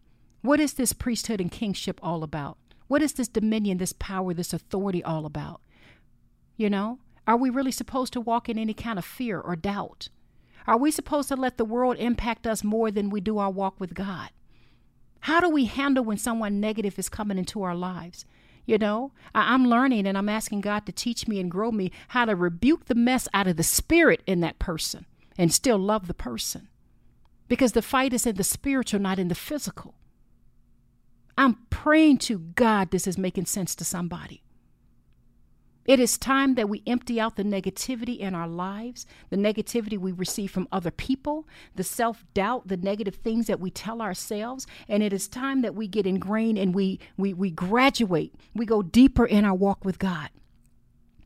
What 0.42 0.60
is 0.60 0.74
this 0.74 0.92
priesthood 0.92 1.40
and 1.40 1.50
kingship 1.50 1.98
all 2.02 2.22
about? 2.22 2.58
What 2.86 3.02
is 3.02 3.14
this 3.14 3.28
dominion, 3.28 3.78
this 3.78 3.92
power, 3.92 4.32
this 4.32 4.52
authority 4.52 5.02
all 5.02 5.26
about? 5.26 5.60
You 6.56 6.70
know, 6.70 7.00
are 7.26 7.36
we 7.36 7.50
really 7.50 7.72
supposed 7.72 8.12
to 8.12 8.20
walk 8.20 8.48
in 8.48 8.58
any 8.58 8.74
kind 8.74 8.98
of 8.98 9.04
fear 9.04 9.40
or 9.40 9.56
doubt? 9.56 10.08
Are 10.66 10.76
we 10.76 10.90
supposed 10.90 11.28
to 11.28 11.36
let 11.36 11.58
the 11.58 11.64
world 11.64 11.96
impact 11.96 12.46
us 12.46 12.62
more 12.62 12.90
than 12.90 13.10
we 13.10 13.20
do 13.20 13.38
our 13.38 13.50
walk 13.50 13.80
with 13.80 13.94
God? 13.94 14.30
How 15.20 15.40
do 15.40 15.48
we 15.48 15.64
handle 15.64 16.04
when 16.04 16.18
someone 16.18 16.60
negative 16.60 16.98
is 16.98 17.08
coming 17.08 17.38
into 17.38 17.62
our 17.62 17.74
lives? 17.74 18.24
You 18.66 18.78
know, 18.78 19.12
I, 19.32 19.54
am 19.54 19.68
learning 19.68 20.06
and 20.06 20.18
I'm 20.18 20.28
asking 20.28 20.60
God 20.60 20.86
to 20.86 20.92
teach 20.92 21.28
me 21.28 21.38
and 21.38 21.50
grow 21.50 21.70
me 21.70 21.92
how 22.08 22.24
to 22.24 22.34
rebuke 22.34 22.86
the 22.86 22.96
mess 22.96 23.28
out 23.32 23.46
of 23.46 23.56
the 23.56 23.62
spirit 23.62 24.22
in 24.26 24.40
that 24.40 24.58
person 24.58 25.06
and 25.38 25.52
still 25.52 25.78
love 25.78 26.08
the 26.08 26.14
person. 26.14 26.68
Because 27.48 27.72
the 27.72 27.82
fight 27.82 28.12
is 28.12 28.26
in 28.26 28.34
the 28.34 28.44
spiritual, 28.44 28.98
not 28.98 29.20
in 29.20 29.28
the 29.28 29.36
physical. 29.36 29.94
I'm 31.38 31.58
praying 31.70 32.18
to 32.18 32.38
God 32.38 32.90
this 32.90 33.06
is 33.06 33.16
making 33.16 33.46
sense 33.46 33.76
to 33.76 33.84
somebody. 33.84 34.42
It 35.86 36.00
is 36.00 36.18
time 36.18 36.54
that 36.56 36.68
we 36.68 36.82
empty 36.86 37.20
out 37.20 37.36
the 37.36 37.44
negativity 37.44 38.18
in 38.18 38.34
our 38.34 38.48
lives, 38.48 39.06
the 39.30 39.36
negativity 39.36 39.98
we 39.98 40.12
receive 40.12 40.50
from 40.50 40.68
other 40.72 40.90
people, 40.90 41.46
the 41.74 41.84
self 41.84 42.24
doubt, 42.34 42.68
the 42.68 42.76
negative 42.76 43.16
things 43.16 43.46
that 43.46 43.60
we 43.60 43.70
tell 43.70 44.02
ourselves. 44.02 44.66
And 44.88 45.02
it 45.02 45.12
is 45.12 45.28
time 45.28 45.62
that 45.62 45.74
we 45.74 45.86
get 45.86 46.06
ingrained 46.06 46.58
and 46.58 46.74
we, 46.74 46.98
we, 47.16 47.32
we 47.32 47.50
graduate. 47.50 48.34
We 48.54 48.66
go 48.66 48.82
deeper 48.82 49.24
in 49.24 49.44
our 49.44 49.54
walk 49.54 49.84
with 49.84 49.98
God. 49.98 50.30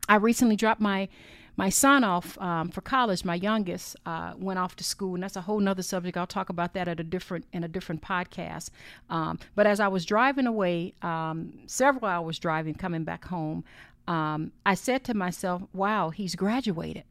I 0.07 0.15
recently 0.15 0.55
dropped 0.55 0.81
my 0.81 1.09
my 1.57 1.69
son 1.69 2.03
off 2.03 2.39
um, 2.39 2.69
for 2.69 2.81
college. 2.81 3.25
My 3.25 3.35
youngest 3.35 3.95
uh, 4.05 4.33
went 4.37 4.57
off 4.57 4.75
to 4.77 4.83
school, 4.83 5.15
and 5.15 5.23
that's 5.23 5.35
a 5.35 5.41
whole 5.41 5.59
nother 5.59 5.83
subject. 5.83 6.17
I'll 6.17 6.25
talk 6.27 6.49
about 6.49 6.73
that 6.73 6.87
at 6.87 6.99
a 6.99 7.03
different 7.03 7.45
in 7.53 7.63
a 7.63 7.67
different 7.67 8.01
podcast. 8.01 8.69
Um, 9.09 9.37
but 9.55 9.67
as 9.67 9.79
I 9.79 9.87
was 9.87 10.05
driving 10.05 10.47
away, 10.47 10.93
um, 11.01 11.59
several 11.67 12.05
hours 12.05 12.39
driving, 12.39 12.75
coming 12.75 13.03
back 13.03 13.25
home, 13.25 13.63
um, 14.07 14.51
I 14.65 14.73
said 14.75 15.03
to 15.05 15.13
myself, 15.13 15.63
wow, 15.73 16.09
he's 16.09 16.35
graduated. 16.35 17.03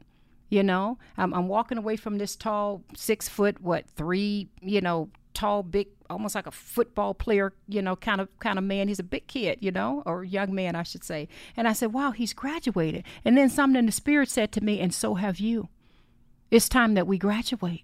You 0.49 0.63
know, 0.63 0.97
I'm, 1.17 1.33
I'm 1.33 1.47
walking 1.47 1.77
away 1.77 1.95
from 1.95 2.17
this 2.17 2.35
tall, 2.35 2.83
six 2.95 3.29
foot, 3.29 3.61
what, 3.61 3.85
three, 3.95 4.49
you 4.61 4.81
know, 4.81 5.09
tall, 5.33 5.63
big, 5.63 5.87
almost 6.09 6.35
like 6.35 6.45
a 6.45 6.51
football 6.51 7.13
player, 7.13 7.53
you 7.69 7.81
know, 7.81 7.95
kind 7.95 8.19
of 8.19 8.27
kind 8.39 8.57
of 8.57 8.65
man. 8.65 8.89
He's 8.89 8.99
a 8.99 9.03
big 9.03 9.27
kid, 9.27 9.59
you 9.61 9.71
know, 9.71 10.03
or 10.05 10.25
young 10.25 10.53
man, 10.53 10.75
I 10.75 10.83
should 10.83 11.05
say. 11.05 11.29
And 11.55 11.69
I 11.69 11.73
said, 11.73 11.93
"Wow, 11.93 12.11
he's 12.11 12.33
graduated." 12.33 13.05
And 13.23 13.37
then 13.37 13.49
something 13.49 13.79
in 13.79 13.85
the 13.85 13.93
spirit 13.93 14.29
said 14.29 14.51
to 14.51 14.61
me, 14.61 14.81
"And 14.81 14.93
so 14.93 15.15
have 15.15 15.39
you. 15.39 15.69
It's 16.49 16.67
time 16.67 16.95
that 16.95 17.07
we 17.07 17.17
graduate." 17.17 17.83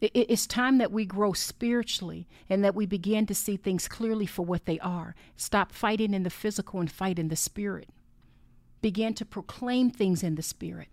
It's 0.00 0.46
time 0.46 0.78
that 0.78 0.92
we 0.92 1.04
grow 1.04 1.32
spiritually 1.32 2.28
and 2.48 2.64
that 2.64 2.76
we 2.76 2.86
begin 2.86 3.26
to 3.26 3.34
see 3.34 3.56
things 3.56 3.88
clearly 3.88 4.26
for 4.26 4.44
what 4.44 4.64
they 4.64 4.78
are. 4.78 5.16
Stop 5.36 5.72
fighting 5.72 6.14
in 6.14 6.22
the 6.22 6.30
physical 6.30 6.78
and 6.78 6.90
fight 6.90 7.18
in 7.18 7.28
the 7.28 7.36
spirit. 7.36 7.88
Begin 8.80 9.12
to 9.14 9.24
proclaim 9.24 9.90
things 9.90 10.22
in 10.22 10.36
the 10.36 10.42
spirit. 10.42 10.88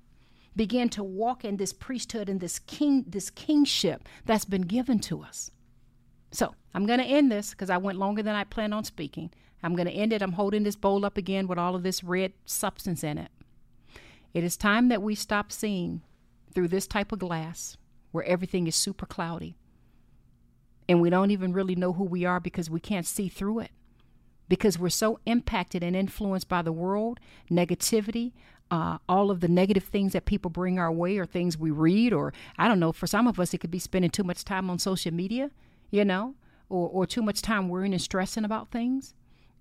Begin 0.55 0.89
to 0.89 1.03
walk 1.03 1.45
in 1.45 1.57
this 1.57 1.71
priesthood 1.71 2.29
and 2.29 2.39
this 2.39 2.57
king 2.57 3.05
this 3.07 3.29
kingship 3.29 4.07
that's 4.25 4.45
been 4.45 4.63
given 4.63 4.99
to 5.01 5.21
us. 5.21 5.51
So 6.31 6.55
I'm 6.73 6.87
going 6.87 6.99
to 6.99 7.05
end 7.05 7.31
this 7.31 7.51
because 7.51 7.69
I 7.69 7.77
went 7.77 7.99
longer 7.99 8.23
than 8.23 8.35
I 8.35 8.43
planned 8.43 8.73
on 8.73 8.85
speaking. 8.85 9.29
I'm 9.61 9.75
going 9.75 9.87
to 9.87 9.93
end 9.93 10.13
it. 10.13 10.23
I'm 10.23 10.31
holding 10.31 10.63
this 10.63 10.75
bowl 10.75 11.05
up 11.05 11.17
again 11.17 11.45
with 11.45 11.59
all 11.59 11.75
of 11.75 11.83
this 11.83 12.03
red 12.03 12.33
substance 12.45 13.03
in 13.03 13.19
it. 13.19 13.29
It 14.33 14.43
is 14.43 14.57
time 14.57 14.89
that 14.89 15.01
we 15.01 15.13
stop 15.13 15.51
seeing 15.51 16.01
through 16.53 16.69
this 16.69 16.87
type 16.87 17.11
of 17.11 17.19
glass 17.19 17.77
where 18.15 18.23
everything 18.23 18.65
is 18.65 18.75
super 18.75 19.05
cloudy. 19.05 19.57
And 20.87 21.01
we 21.01 21.09
don't 21.09 21.31
even 21.31 21.51
really 21.51 21.75
know 21.75 21.93
who 21.93 22.05
we 22.05 22.23
are 22.23 22.39
because 22.39 22.69
we 22.69 22.79
can't 22.79 23.05
see 23.05 23.27
through 23.27 23.59
it. 23.59 23.71
Because 24.47 24.79
we're 24.79 24.89
so 24.89 25.19
impacted 25.25 25.83
and 25.83 25.95
influenced 25.95 26.47
by 26.47 26.61
the 26.61 26.71
world, 26.71 27.19
negativity, 27.51 28.31
uh, 28.71 28.99
all 29.09 29.31
of 29.31 29.41
the 29.41 29.47
negative 29.47 29.83
things 29.83 30.13
that 30.13 30.25
people 30.25 30.49
bring 30.49 30.79
our 30.79 30.91
way 30.91 31.17
or 31.17 31.25
things 31.25 31.57
we 31.57 31.71
read, 31.71 32.13
or 32.13 32.33
I 32.57 32.67
don't 32.69 32.79
know, 32.79 32.93
for 32.93 33.05
some 33.05 33.27
of 33.27 33.39
us, 33.39 33.53
it 33.53 33.57
could 33.57 33.71
be 33.71 33.79
spending 33.79 34.11
too 34.11 34.23
much 34.23 34.45
time 34.45 34.69
on 34.69 34.79
social 34.79 35.13
media, 35.13 35.51
you 35.91 36.05
know, 36.05 36.35
or, 36.69 36.87
or 36.89 37.05
too 37.05 37.21
much 37.21 37.41
time 37.41 37.67
worrying 37.67 37.93
and 37.93 38.01
stressing 38.01 38.45
about 38.45 38.71
things. 38.71 39.13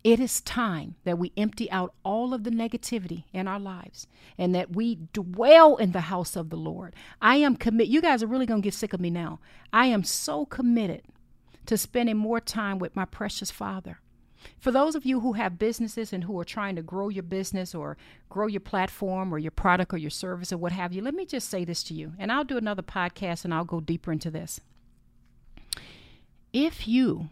It 0.04 0.20
is 0.20 0.42
time 0.42 0.96
that 1.04 1.18
we 1.18 1.32
empty 1.34 1.70
out 1.70 1.94
all 2.04 2.34
of 2.34 2.44
the 2.44 2.50
negativity 2.50 3.24
in 3.32 3.48
our 3.48 3.58
lives 3.58 4.06
and 4.36 4.54
that 4.54 4.76
we 4.76 4.98
dwell 5.14 5.76
in 5.76 5.92
the 5.92 6.02
house 6.02 6.36
of 6.36 6.50
the 6.50 6.58
Lord. 6.58 6.94
I 7.22 7.36
am 7.36 7.56
committed. 7.56 7.90
You 7.90 8.02
guys 8.02 8.22
are 8.22 8.26
really 8.26 8.44
going 8.44 8.60
to 8.60 8.66
get 8.66 8.74
sick 8.74 8.92
of 8.92 9.00
me 9.00 9.08
now. 9.08 9.40
I 9.72 9.86
am 9.86 10.04
so 10.04 10.44
committed 10.44 11.04
to 11.64 11.78
spending 11.78 12.18
more 12.18 12.38
time 12.38 12.78
with 12.78 12.94
my 12.94 13.06
precious 13.06 13.50
Father. 13.50 13.98
For 14.58 14.70
those 14.70 14.94
of 14.94 15.06
you 15.06 15.20
who 15.20 15.32
have 15.32 15.58
businesses 15.58 16.12
and 16.12 16.24
who 16.24 16.38
are 16.38 16.44
trying 16.44 16.76
to 16.76 16.82
grow 16.82 17.08
your 17.08 17.22
business 17.22 17.74
or 17.74 17.96
grow 18.28 18.46
your 18.46 18.60
platform 18.60 19.32
or 19.32 19.38
your 19.38 19.50
product 19.50 19.94
or 19.94 19.96
your 19.96 20.10
service 20.10 20.52
or 20.52 20.58
what 20.58 20.72
have 20.72 20.92
you, 20.92 21.00
let 21.00 21.14
me 21.14 21.24
just 21.24 21.48
say 21.48 21.64
this 21.64 21.82
to 21.84 21.94
you. 21.94 22.12
And 22.18 22.30
I'll 22.30 22.44
do 22.44 22.58
another 22.58 22.82
podcast 22.82 23.46
and 23.46 23.54
I'll 23.54 23.64
go 23.64 23.80
deeper 23.80 24.12
into 24.12 24.30
this. 24.30 24.60
If 26.52 26.86
you 26.86 27.30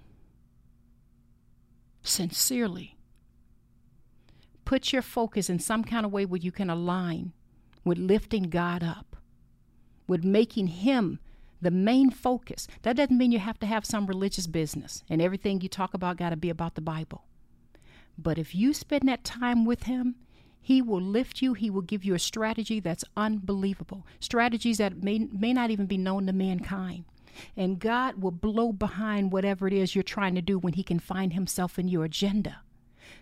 sincerely 2.03 2.97
put 4.73 4.91
your 4.91 5.03
focus 5.03 5.51
in 5.51 5.59
some 5.59 5.85
kind 5.85 6.07
of 6.07 6.13
way 6.13 6.25
where 6.25 6.41
you 6.41 6.51
can 6.51 6.71
align 6.71 7.33
with 7.85 7.99
lifting 7.99 8.45
God 8.45 8.83
up, 8.83 9.17
with 10.07 10.25
making 10.25 10.69
Him 10.69 11.19
the 11.61 11.71
main 11.71 12.11
focus. 12.11 12.67
That 12.81 12.97
doesn't 12.97 13.19
mean 13.19 13.33
you 13.33 13.39
have 13.39 13.59
to 13.61 13.67
have 13.67 13.85
some 13.85 14.07
religious 14.07 14.47
business 14.47 15.05
and 15.11 15.21
everything 15.21 15.61
you 15.61 15.69
talk 15.69 15.93
about 15.93 16.17
got 16.17 16.31
to 16.31 16.37
be 16.37 16.51
about 16.51 16.75
the 16.75 16.81
Bible. 16.81 17.27
But 18.17 18.39
if 18.39 18.55
you 18.55 18.73
spend 18.73 19.09
that 19.09 19.25
time 19.25 19.67
with 19.67 19.83
Him, 19.83 20.17
He 20.61 20.81
will 20.81 21.03
lift 21.03 21.43
you. 21.43 21.55
He 21.55 21.69
will 21.69 21.83
give 21.83 22.03
you 22.03 22.15
a 22.15 22.19
strategy 22.19 22.81
that's 22.81 23.05
unbelievable. 23.15 24.07
Strategies 24.21 24.79
that 24.79 25.03
may, 25.03 25.19
may 25.19 25.53
not 25.53 25.71
even 25.71 25.85
be 25.85 25.99
known 25.99 26.27
to 26.27 26.33
mankind. 26.33 27.05
And 27.57 27.79
God 27.79 28.23
will 28.23 28.31
blow 28.31 28.73
behind 28.73 29.33
whatever 29.33 29.67
it 29.67 29.73
is 29.73 29.95
you're 29.95 30.03
trying 30.03 30.35
to 30.35 30.43
do 30.43 30.59
when 30.59 30.75
He 30.75 30.83
can 30.83 30.99
find 30.99 31.33
Himself 31.33 31.79
in 31.79 31.89
your 31.89 32.05
agenda. 32.05 32.61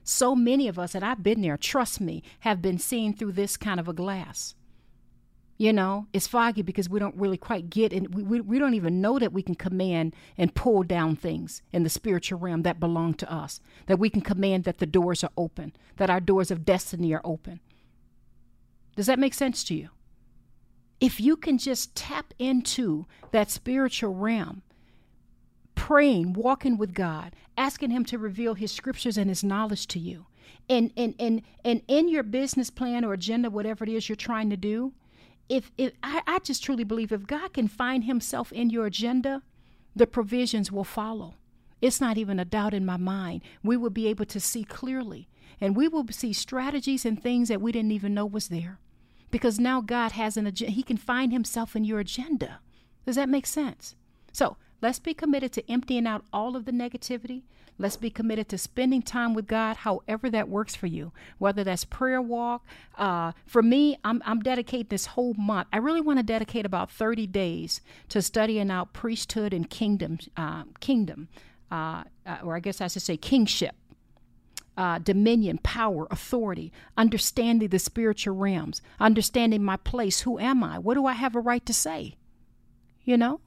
So 0.02 0.35
many 0.35 0.69
of 0.69 0.79
us, 0.79 0.95
and 0.95 1.05
I've 1.05 1.23
been 1.23 1.43
there, 1.43 1.57
trust 1.57 2.00
me, 2.00 2.23
have 2.40 2.62
been 2.62 2.79
seen 2.79 3.14
through 3.14 3.33
this 3.33 3.57
kind 3.57 3.79
of 3.79 3.88
a 3.88 3.93
glass. 3.93 4.55
You 5.59 5.75
know, 5.75 6.07
it's 6.14 6.26
foggy 6.26 6.62
because 6.62 6.88
we 6.88 6.99
don't 6.99 7.17
really 7.17 7.37
quite 7.37 7.69
get 7.69 7.93
and 7.93 8.14
we, 8.14 8.23
we, 8.23 8.40
we 8.40 8.59
don't 8.59 8.73
even 8.73 9.02
know 9.02 9.19
that 9.19 9.35
we 9.35 9.43
can 9.43 9.55
command 9.55 10.17
and 10.38 10.55
pull 10.55 10.83
down 10.83 11.17
things 11.17 11.61
in 11.71 11.83
the 11.83 11.90
spiritual 11.90 12.38
realm 12.38 12.62
that 12.62 12.81
belong 12.81 13.12
to 13.14 13.31
us. 13.31 13.61
That 13.85 13.99
we 13.99 14.09
can 14.09 14.23
command 14.23 14.64
that 14.64 14.79
the 14.79 14.87
doors 14.87 15.23
are 15.23 15.33
open, 15.37 15.75
that 15.99 16.09
our 16.09 16.19
doors 16.19 16.50
of 16.50 16.64
destiny 16.64 17.12
are 17.12 17.21
open. 17.25 17.61
Does 18.97 19.05
that 19.05 19.19
make 19.19 19.35
sense 19.35 19.62
to 19.64 19.75
you? 19.75 19.90
If 21.00 21.19
you 21.19 21.37
can 21.37 21.59
just 21.59 21.95
tap 21.95 22.35
into 22.38 23.07
that 23.33 23.50
spiritual 23.50 24.14
realm, 24.14 24.62
praying, 25.75 26.35
walking 26.35 26.76
with 26.76 26.92
God, 26.92 27.35
asking 27.57 27.90
Him 27.90 28.04
to 28.07 28.19
reveal 28.19 28.54
His 28.54 28.71
scriptures 28.71 29.16
and 29.16 29.30
His 29.30 29.42
knowledge 29.42 29.87
to 29.88 29.99
you, 29.99 30.26
and 30.69 30.92
and 30.97 31.14
and 31.19 31.42
and 31.64 31.83
in 31.88 32.09
your 32.09 32.23
business 32.23 32.71
plan 32.71 33.04
or 33.04 33.14
agenda, 33.14 33.50
whatever 33.50 33.85
it 33.85 33.90
is 33.90 34.09
you're 34.09 34.16
trying 34.16 34.50
to 34.50 34.57
do, 34.57 34.92
if 35.49 35.73
if 35.78 35.92
I, 36.02 36.23
I 36.26 36.38
just 36.40 36.62
truly 36.62 36.85
believe 36.85 37.12
if 37.12 37.26
God 37.26 37.54
can 37.54 37.66
find 37.66 38.04
Himself 38.04 38.52
in 38.52 38.69
your 38.69 38.85
agenda, 38.85 39.42
the 39.97 40.07
provisions 40.07 40.71
will 40.71 40.85
follow. 40.85 41.35
It's 41.80 42.00
not 42.00 42.19
even 42.19 42.38
a 42.38 42.45
doubt 42.45 42.75
in 42.75 42.85
my 42.85 42.99
mind. 42.99 43.41
We 43.63 43.78
will 43.78 43.91
be 43.91 44.06
able 44.08 44.26
to 44.26 44.39
see 44.39 44.65
clearly, 44.65 45.30
and 45.63 45.75
we 45.75 45.89
will 45.89 46.06
see 46.10 46.34
strategies 46.34 47.06
and 47.06 47.21
things 47.21 47.49
that 47.49 47.63
we 47.63 47.73
didn't 47.73 47.93
even 47.93 48.13
know 48.13 48.26
was 48.26 48.49
there 48.49 48.78
because 49.30 49.58
now 49.58 49.80
God 49.80 50.12
has 50.12 50.36
an 50.36 50.47
agenda. 50.47 50.73
He 50.73 50.82
can 50.82 50.97
find 50.97 51.32
himself 51.32 51.76
in 51.76 51.84
your 51.84 52.00
agenda. 52.00 52.60
Does 53.06 53.16
that 53.16 53.28
make 53.28 53.47
sense? 53.47 53.95
So 54.32 54.56
let's 54.80 54.99
be 54.99 55.14
committed 55.14 55.52
to 55.52 55.71
emptying 55.71 56.06
out 56.06 56.25
all 56.32 56.56
of 56.56 56.64
the 56.64 56.73
negativity. 56.73 57.43
Let's 57.78 57.97
be 57.97 58.10
committed 58.10 58.49
to 58.50 58.58
spending 58.58 59.00
time 59.00 59.32
with 59.32 59.47
God, 59.47 59.78
however 59.78 60.28
that 60.28 60.50
works 60.50 60.75
for 60.75 60.86
you, 60.86 61.12
whether 61.38 61.64
that's 61.64 61.86
prayer 61.86 62.21
walk. 62.21 62.66
Uh, 62.99 63.32
for 63.47 63.62
me, 63.62 63.97
I'm, 64.04 64.23
I'm 64.26 64.40
dedicating 64.40 64.88
this 64.90 65.06
whole 65.06 65.32
month. 65.34 65.69
I 65.73 65.78
really 65.78 66.02
want 66.02 66.19
to 66.19 66.23
dedicate 66.23 66.66
about 66.66 66.90
30 66.90 67.26
days 67.26 67.80
to 68.10 68.21
studying 68.21 68.71
out 68.71 68.93
priesthood 68.93 69.54
and 69.54 69.69
kingdom, 69.71 70.19
uh, 70.36 70.64
kingdom, 70.80 71.28
uh, 71.71 72.04
uh 72.26 72.38
or 72.45 72.54
I 72.54 72.60
guess 72.60 72.82
I 72.82 72.88
should 72.88 73.00
say 73.00 73.16
kingship 73.16 73.75
uh, 74.76 74.99
dominion, 74.99 75.59
power, 75.63 76.06
authority, 76.11 76.73
understanding 76.97 77.69
the 77.69 77.78
spiritual 77.78 78.35
realms, 78.35 78.80
understanding 78.99 79.63
my 79.63 79.76
place. 79.76 80.21
Who 80.21 80.39
am 80.39 80.65
I? 80.65 80.78
What 80.78 80.95
do 80.95 81.06
I 81.06 81.13
have 81.13 81.37
a 81.37 81.41
right 81.41 81.65
to 81.67 81.75
say? 81.75 82.17
You 83.04 83.17
know? 83.17 83.41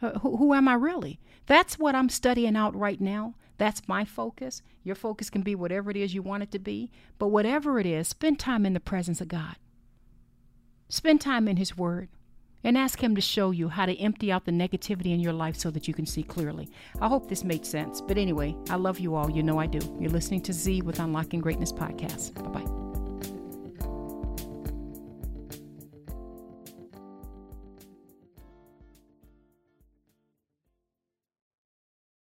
Uh, 0.00 0.18
who, 0.18 0.36
who 0.36 0.54
am 0.54 0.68
I 0.68 0.74
really? 0.74 1.20
That's 1.46 1.78
what 1.78 1.94
I'm 1.94 2.08
studying 2.08 2.56
out 2.56 2.74
right 2.74 3.00
now. 3.00 3.34
That's 3.58 3.86
my 3.86 4.04
focus. 4.04 4.62
Your 4.82 4.96
focus 4.96 5.30
can 5.30 5.42
be 5.42 5.54
whatever 5.54 5.90
it 5.90 5.96
is 5.96 6.14
you 6.14 6.22
want 6.22 6.42
it 6.42 6.50
to 6.52 6.58
be. 6.58 6.90
But 7.18 7.28
whatever 7.28 7.78
it 7.78 7.86
is, 7.86 8.08
spend 8.08 8.40
time 8.40 8.66
in 8.66 8.72
the 8.72 8.80
presence 8.80 9.20
of 9.20 9.28
God. 9.28 9.56
Spend 10.88 11.20
time 11.20 11.46
in 11.46 11.56
His 11.56 11.76
Word 11.76 12.08
and 12.64 12.76
ask 12.78 13.02
Him 13.02 13.14
to 13.14 13.20
show 13.20 13.50
you 13.50 13.68
how 13.68 13.86
to 13.86 13.96
empty 13.98 14.30
out 14.32 14.44
the 14.44 14.52
negativity 14.52 15.12
in 15.12 15.20
your 15.20 15.32
life 15.32 15.56
so 15.56 15.70
that 15.70 15.88
you 15.88 15.94
can 15.94 16.06
see 16.06 16.22
clearly. 16.22 16.68
I 17.00 17.08
hope 17.08 17.28
this 17.28 17.44
made 17.44 17.66
sense. 17.66 18.00
But 18.00 18.18
anyway, 18.18 18.56
I 18.70 18.76
love 18.76 18.98
you 18.98 19.14
all. 19.14 19.30
You 19.30 19.42
know 19.42 19.58
I 19.58 19.66
do. 19.66 19.80
You're 20.00 20.10
listening 20.10 20.42
to 20.42 20.52
Z 20.52 20.82
with 20.82 20.98
Unlocking 21.00 21.40
Greatness 21.40 21.72
Podcast. 21.72 22.34
Bye 22.34 22.60
bye. 22.60 22.81